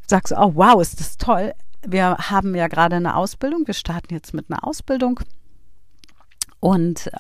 sagst 0.07 0.33
du, 0.33 0.37
oh 0.37 0.53
wow, 0.55 0.81
ist 0.81 0.99
das 0.99 1.19
toll. 1.19 1.53
wir 1.87 2.17
haben 2.17 2.55
ja 2.55 2.69
gerade 2.69 2.97
eine 2.97 3.17
Ausbildung. 3.17 3.67
Wir 3.67 3.75
starten 3.75 4.15
jetzt 4.15 4.33
mit 4.33 4.51
einer 4.51 4.67
Ausbildung. 4.67 5.21
Und 6.61 7.11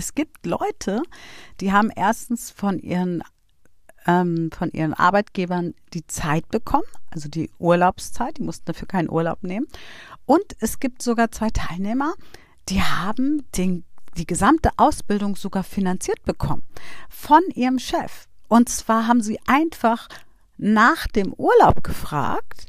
es 0.00 0.14
gibt 0.14 0.46
Leute, 0.46 1.02
die 1.60 1.72
haben 1.72 1.90
erstens 1.94 2.50
von 2.50 2.78
ihren 2.78 3.22
ähm, 4.06 4.50
von 4.50 4.70
ihren 4.70 4.94
Arbeitgebern 4.94 5.74
die 5.92 6.06
Zeit 6.06 6.48
bekommen, 6.48 6.86
also 7.10 7.28
die 7.28 7.50
Urlaubszeit, 7.58 8.38
die 8.38 8.42
mussten 8.42 8.64
dafür 8.64 8.88
keinen 8.88 9.10
Urlaub 9.10 9.42
nehmen. 9.42 9.66
Und 10.24 10.56
es 10.58 10.80
gibt 10.80 11.02
sogar 11.02 11.30
zwei 11.32 11.50
Teilnehmer, 11.50 12.14
die 12.70 12.80
haben 12.80 13.44
den, 13.58 13.84
die 14.16 14.26
gesamte 14.26 14.70
Ausbildung 14.78 15.36
sogar 15.36 15.64
finanziert 15.64 16.22
bekommen 16.24 16.62
von 17.10 17.42
ihrem 17.54 17.78
Chef. 17.78 18.26
Und 18.48 18.70
zwar 18.70 19.06
haben 19.06 19.20
sie 19.20 19.38
einfach 19.46 20.08
nach 20.56 21.06
dem 21.08 21.34
Urlaub 21.34 21.84
gefragt 21.84 22.68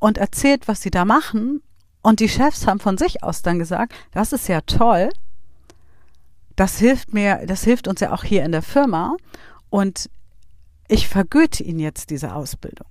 und 0.00 0.18
erzählt, 0.18 0.66
was 0.66 0.82
sie 0.82 0.90
da 0.90 1.04
machen. 1.04 1.62
Und 2.02 2.18
die 2.18 2.28
Chefs 2.28 2.66
haben 2.66 2.80
von 2.80 2.98
sich 2.98 3.22
aus 3.22 3.42
dann 3.42 3.60
gesagt, 3.60 3.94
das 4.10 4.32
ist 4.32 4.48
ja 4.48 4.62
toll. 4.62 5.10
Das 6.60 6.76
hilft 6.76 7.14
mir, 7.14 7.46
das 7.46 7.64
hilft 7.64 7.88
uns 7.88 8.00
ja 8.00 8.12
auch 8.12 8.22
hier 8.22 8.44
in 8.44 8.52
der 8.52 8.60
Firma. 8.60 9.16
Und 9.70 10.10
ich 10.88 11.08
vergüte 11.08 11.62
Ihnen 11.62 11.78
jetzt 11.78 12.10
diese 12.10 12.34
Ausbildung. 12.34 12.86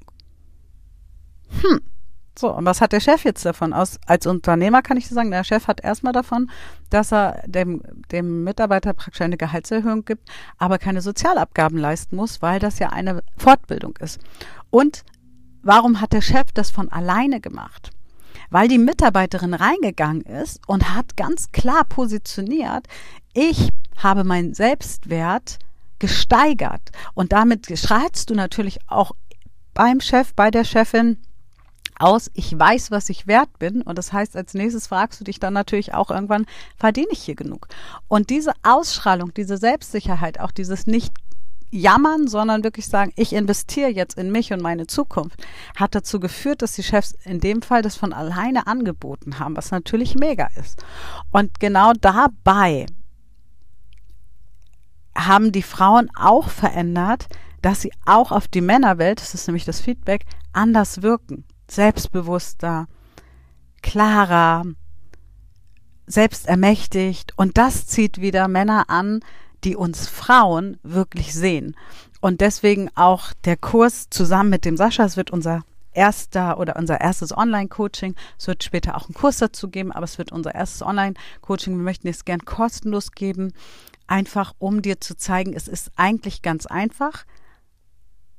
Hm. 1.61 1.79
So, 2.35 2.51
und 2.51 2.65
was 2.65 2.81
hat 2.81 2.93
der 2.93 2.99
Chef 2.99 3.23
jetzt 3.25 3.45
davon? 3.45 3.73
Aus, 3.73 3.99
als 4.07 4.25
Unternehmer 4.25 4.81
kann 4.81 4.97
ich 4.97 5.07
sagen, 5.07 5.29
der 5.29 5.43
Chef 5.43 5.67
hat 5.67 5.83
erstmal 5.83 6.13
davon, 6.13 6.49
dass 6.89 7.13
er 7.13 7.43
dem, 7.45 7.83
dem 8.11 8.43
Mitarbeiter 8.43 8.93
praktisch 8.93 9.21
eine 9.21 9.37
Gehaltserhöhung 9.37 10.03
gibt, 10.03 10.27
aber 10.57 10.79
keine 10.79 11.01
Sozialabgaben 11.01 11.77
leisten 11.77 12.15
muss, 12.15 12.41
weil 12.41 12.59
das 12.59 12.79
ja 12.79 12.89
eine 12.89 13.21
Fortbildung 13.37 13.97
ist. 13.97 14.19
Und 14.71 15.03
warum 15.61 16.01
hat 16.01 16.13
der 16.13 16.21
Chef 16.21 16.51
das 16.55 16.71
von 16.71 16.91
alleine 16.91 17.39
gemacht? 17.39 17.91
Weil 18.49 18.67
die 18.67 18.77
Mitarbeiterin 18.77 19.53
reingegangen 19.53 20.21
ist 20.21 20.59
und 20.67 20.95
hat 20.95 21.15
ganz 21.17 21.51
klar 21.51 21.83
positioniert, 21.85 22.87
ich 23.33 23.69
habe 23.97 24.23
meinen 24.23 24.53
Selbstwert 24.53 25.59
gesteigert. 25.99 26.91
Und 27.13 27.33
damit 27.33 27.67
schreibst 27.77 28.29
du 28.29 28.35
natürlich 28.35 28.79
auch 28.87 29.11
beim 29.73 30.01
Chef, 30.01 30.33
bei 30.33 30.49
der 30.49 30.63
Chefin 30.63 31.17
aus, 31.99 32.31
ich 32.33 32.57
weiß, 32.57 32.91
was 32.91 33.09
ich 33.09 33.27
wert 33.27 33.59
bin. 33.59 33.81
Und 33.81 33.97
das 33.97 34.13
heißt, 34.13 34.35
als 34.35 34.53
nächstes 34.53 34.87
fragst 34.87 35.19
du 35.19 35.25
dich 35.25 35.39
dann 35.39 35.53
natürlich 35.53 35.93
auch 35.93 36.09
irgendwann, 36.09 36.45
verdiene 36.77 37.09
ich 37.11 37.21
hier 37.21 37.35
genug? 37.35 37.67
Und 38.07 38.29
diese 38.29 38.53
Ausstrahlung, 38.63 39.33
diese 39.33 39.57
Selbstsicherheit, 39.57 40.39
auch 40.39 40.51
dieses 40.51 40.87
nicht 40.87 41.13
jammern, 41.71 42.27
sondern 42.27 42.63
wirklich 42.63 42.87
sagen, 42.87 43.11
ich 43.15 43.33
investiere 43.33 43.89
jetzt 43.89 44.17
in 44.17 44.31
mich 44.31 44.51
und 44.53 44.61
meine 44.61 44.87
Zukunft, 44.87 45.43
hat 45.75 45.95
dazu 45.95 46.19
geführt, 46.19 46.61
dass 46.61 46.73
die 46.73 46.83
Chefs 46.83 47.15
in 47.23 47.39
dem 47.39 47.61
Fall 47.61 47.81
das 47.81 47.95
von 47.95 48.13
alleine 48.13 48.67
angeboten 48.67 49.39
haben, 49.39 49.55
was 49.55 49.71
natürlich 49.71 50.15
mega 50.15 50.49
ist. 50.55 50.83
Und 51.31 51.59
genau 51.59 51.93
dabei 51.93 52.85
haben 55.15 55.51
die 55.51 55.63
Frauen 55.63 56.09
auch 56.15 56.49
verändert, 56.49 57.27
dass 57.61 57.81
sie 57.81 57.91
auch 58.05 58.31
auf 58.31 58.47
die 58.47 58.61
Männerwelt, 58.61 59.19
das 59.21 59.33
ist 59.33 59.47
nämlich 59.47 59.65
das 59.65 59.81
Feedback, 59.81 60.25
anders 60.53 61.01
wirken. 61.01 61.43
Selbstbewusster, 61.69 62.87
klarer, 63.81 64.63
selbstermächtigt. 66.07 67.33
Und 67.37 67.57
das 67.57 67.85
zieht 67.85 68.21
wieder 68.21 68.47
Männer 68.47 68.89
an, 68.89 69.19
die 69.63 69.75
uns 69.75 70.07
Frauen 70.07 70.77
wirklich 70.83 71.33
sehen. 71.33 71.75
Und 72.21 72.41
deswegen 72.41 72.89
auch 72.95 73.33
der 73.45 73.57
Kurs 73.57 74.09
zusammen 74.09 74.49
mit 74.49 74.65
dem 74.65 74.77
Sascha, 74.77 75.05
es 75.05 75.17
wird 75.17 75.31
unser 75.31 75.63
erster 75.91 76.59
oder 76.59 76.75
unser 76.75 77.01
erstes 77.01 77.35
Online-Coaching. 77.35 78.15
Es 78.37 78.47
wird 78.47 78.63
später 78.63 78.95
auch 78.95 79.07
einen 79.07 79.15
Kurs 79.15 79.37
dazu 79.37 79.69
geben, 79.69 79.91
aber 79.91 80.03
es 80.03 80.17
wird 80.17 80.31
unser 80.31 80.53
erstes 80.53 80.81
Online-Coaching. 80.81 81.75
Wir 81.75 81.83
möchten 81.83 82.07
es 82.07 82.25
gern 82.25 82.45
kostenlos 82.45 83.11
geben 83.11 83.53
einfach 84.09 84.53
um 84.57 84.81
dir 84.81 84.99
zu 84.99 85.15
zeigen, 85.15 85.53
es 85.53 85.67
ist 85.67 85.91
eigentlich 85.95 86.41
ganz 86.41 86.65
einfach. 86.65 87.25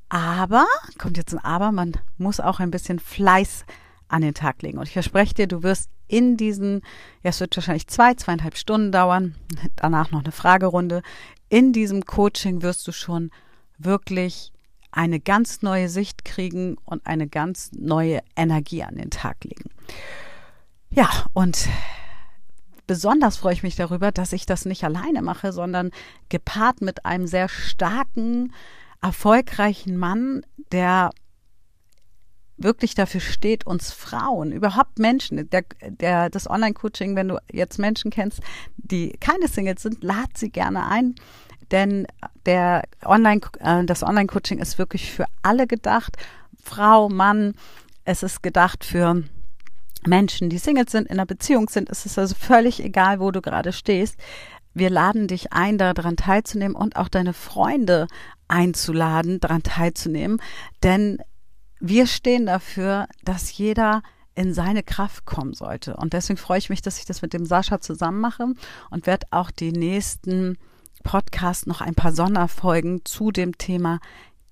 Aber, 0.08 0.66
kommt 0.98 1.16
jetzt 1.16 1.32
ein 1.32 1.44
Aber, 1.44 1.70
man 1.70 1.92
muss 2.18 2.40
auch 2.40 2.58
ein 2.58 2.72
bisschen 2.72 2.98
Fleiß 2.98 3.64
an 4.08 4.22
den 4.22 4.34
Tag 4.34 4.60
legen. 4.62 4.78
Und 4.78 4.88
ich 4.88 4.92
verspreche 4.92 5.34
dir, 5.34 5.46
du 5.46 5.62
wirst 5.62 5.88
in 6.10 6.36
diesen, 6.36 6.82
ja, 7.22 7.30
es 7.30 7.40
wird 7.40 7.56
wahrscheinlich 7.56 7.86
zwei, 7.86 8.14
zweieinhalb 8.14 8.56
Stunden 8.56 8.92
dauern, 8.92 9.36
danach 9.76 10.10
noch 10.10 10.22
eine 10.24 10.32
Fragerunde. 10.32 11.02
In 11.48 11.72
diesem 11.72 12.04
Coaching 12.04 12.62
wirst 12.62 12.86
du 12.86 12.92
schon 12.92 13.30
wirklich 13.78 14.52
eine 14.92 15.20
ganz 15.20 15.62
neue 15.62 15.88
Sicht 15.88 16.24
kriegen 16.24 16.76
und 16.84 17.06
eine 17.06 17.28
ganz 17.28 17.70
neue 17.72 18.20
Energie 18.34 18.82
an 18.82 18.96
den 18.96 19.10
Tag 19.10 19.44
legen. 19.44 19.70
Ja, 20.90 21.08
und 21.32 21.68
besonders 22.88 23.36
freue 23.36 23.52
ich 23.52 23.62
mich 23.62 23.76
darüber, 23.76 24.10
dass 24.10 24.32
ich 24.32 24.46
das 24.46 24.64
nicht 24.64 24.82
alleine 24.82 25.22
mache, 25.22 25.52
sondern 25.52 25.92
gepaart 26.28 26.80
mit 26.80 27.06
einem 27.06 27.28
sehr 27.28 27.48
starken, 27.48 28.52
erfolgreichen 29.00 29.96
Mann, 29.96 30.42
der 30.72 31.10
wirklich 32.62 32.94
dafür 32.94 33.20
steht, 33.20 33.66
uns 33.66 33.92
Frauen, 33.92 34.52
überhaupt 34.52 34.98
Menschen, 34.98 35.48
der, 35.50 35.64
der, 35.80 36.30
das 36.30 36.48
Online-Coaching, 36.48 37.16
wenn 37.16 37.28
du 37.28 37.38
jetzt 37.50 37.78
Menschen 37.78 38.10
kennst, 38.10 38.40
die 38.76 39.12
keine 39.20 39.48
Singles 39.48 39.82
sind, 39.82 40.02
lad 40.04 40.36
sie 40.36 40.50
gerne 40.50 40.86
ein, 40.86 41.14
denn 41.70 42.06
der 42.46 42.84
Online, 43.04 43.40
äh, 43.60 43.84
das 43.84 44.02
Online-Coaching 44.02 44.58
ist 44.58 44.78
wirklich 44.78 45.10
für 45.10 45.26
alle 45.42 45.66
gedacht, 45.66 46.16
Frau, 46.62 47.08
Mann, 47.08 47.54
es 48.04 48.22
ist 48.22 48.42
gedacht 48.42 48.84
für 48.84 49.22
Menschen, 50.06 50.50
die 50.50 50.58
Singles 50.58 50.92
sind, 50.92 51.08
in 51.08 51.14
einer 51.14 51.26
Beziehung 51.26 51.68
sind, 51.68 51.88
ist 51.88 52.06
es 52.06 52.18
also 52.18 52.34
völlig 52.38 52.82
egal, 52.82 53.20
wo 53.20 53.30
du 53.30 53.40
gerade 53.40 53.72
stehst. 53.72 54.16
Wir 54.72 54.90
laden 54.90 55.26
dich 55.26 55.52
ein, 55.52 55.78
daran 55.78 56.16
teilzunehmen 56.16 56.76
und 56.76 56.96
auch 56.96 57.08
deine 57.08 57.32
Freunde 57.32 58.06
einzuladen, 58.48 59.40
daran 59.40 59.62
teilzunehmen, 59.62 60.40
denn 60.82 61.18
wir 61.80 62.06
stehen 62.06 62.46
dafür, 62.46 63.06
dass 63.24 63.56
jeder 63.56 64.02
in 64.34 64.54
seine 64.54 64.82
Kraft 64.82 65.26
kommen 65.26 65.54
sollte. 65.54 65.96
Und 65.96 66.12
deswegen 66.12 66.36
freue 66.36 66.58
ich 66.58 66.70
mich, 66.70 66.82
dass 66.82 66.98
ich 66.98 67.04
das 67.04 67.22
mit 67.22 67.32
dem 67.32 67.44
Sascha 67.44 67.80
zusammen 67.80 68.20
mache 68.20 68.46
und 68.90 69.06
werde 69.06 69.26
auch 69.30 69.50
die 69.50 69.72
nächsten 69.72 70.56
Podcasts 71.02 71.66
noch 71.66 71.80
ein 71.80 71.94
paar 71.94 72.12
Sonderfolgen 72.12 73.04
zu 73.04 73.32
dem 73.32 73.58
Thema 73.58 73.98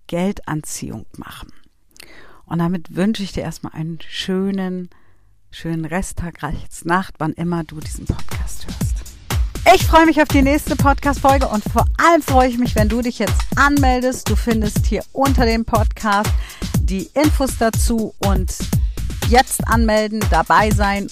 Geldanziehung 0.06 1.06
machen. 1.16 1.52
Und 2.46 2.58
damit 2.58 2.96
wünsche 2.96 3.22
ich 3.22 3.32
dir 3.32 3.42
erstmal 3.42 3.74
einen 3.74 3.98
schönen 4.00 4.88
schönen 5.50 5.84
Resttag, 5.84 6.40
Nacht, 6.84 7.14
wann 7.18 7.32
immer 7.32 7.64
du 7.64 7.80
diesen 7.80 8.06
Podcast 8.06 8.66
hörst. 8.66 8.87
Ich 9.74 9.84
freue 9.84 10.06
mich 10.06 10.22
auf 10.22 10.28
die 10.28 10.40
nächste 10.40 10.76
Podcast-Folge 10.76 11.46
und 11.46 11.62
vor 11.62 11.84
allem 11.98 12.22
freue 12.22 12.48
ich 12.48 12.56
mich, 12.56 12.74
wenn 12.74 12.88
du 12.88 13.02
dich 13.02 13.18
jetzt 13.18 13.34
anmeldest. 13.54 14.26
Du 14.30 14.34
findest 14.34 14.86
hier 14.86 15.02
unter 15.12 15.44
dem 15.44 15.66
Podcast 15.66 16.30
die 16.80 17.10
Infos 17.12 17.50
dazu 17.58 18.14
und 18.26 18.56
jetzt 19.28 19.68
anmelden, 19.68 20.24
dabei 20.30 20.70
sein 20.70 21.08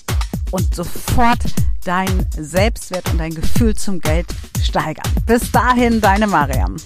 und 0.53 0.75
sofort 0.75 1.41
dein 1.85 2.27
Selbstwert 2.31 3.11
und 3.11 3.19
dein 3.19 3.35
Gefühl 3.35 3.75
zum 3.75 4.01
Geld 4.01 4.27
steigern. 4.63 5.13
Bis 5.27 5.53
dahin, 5.53 6.01
deine 6.01 6.27
Mariam. 6.27 6.77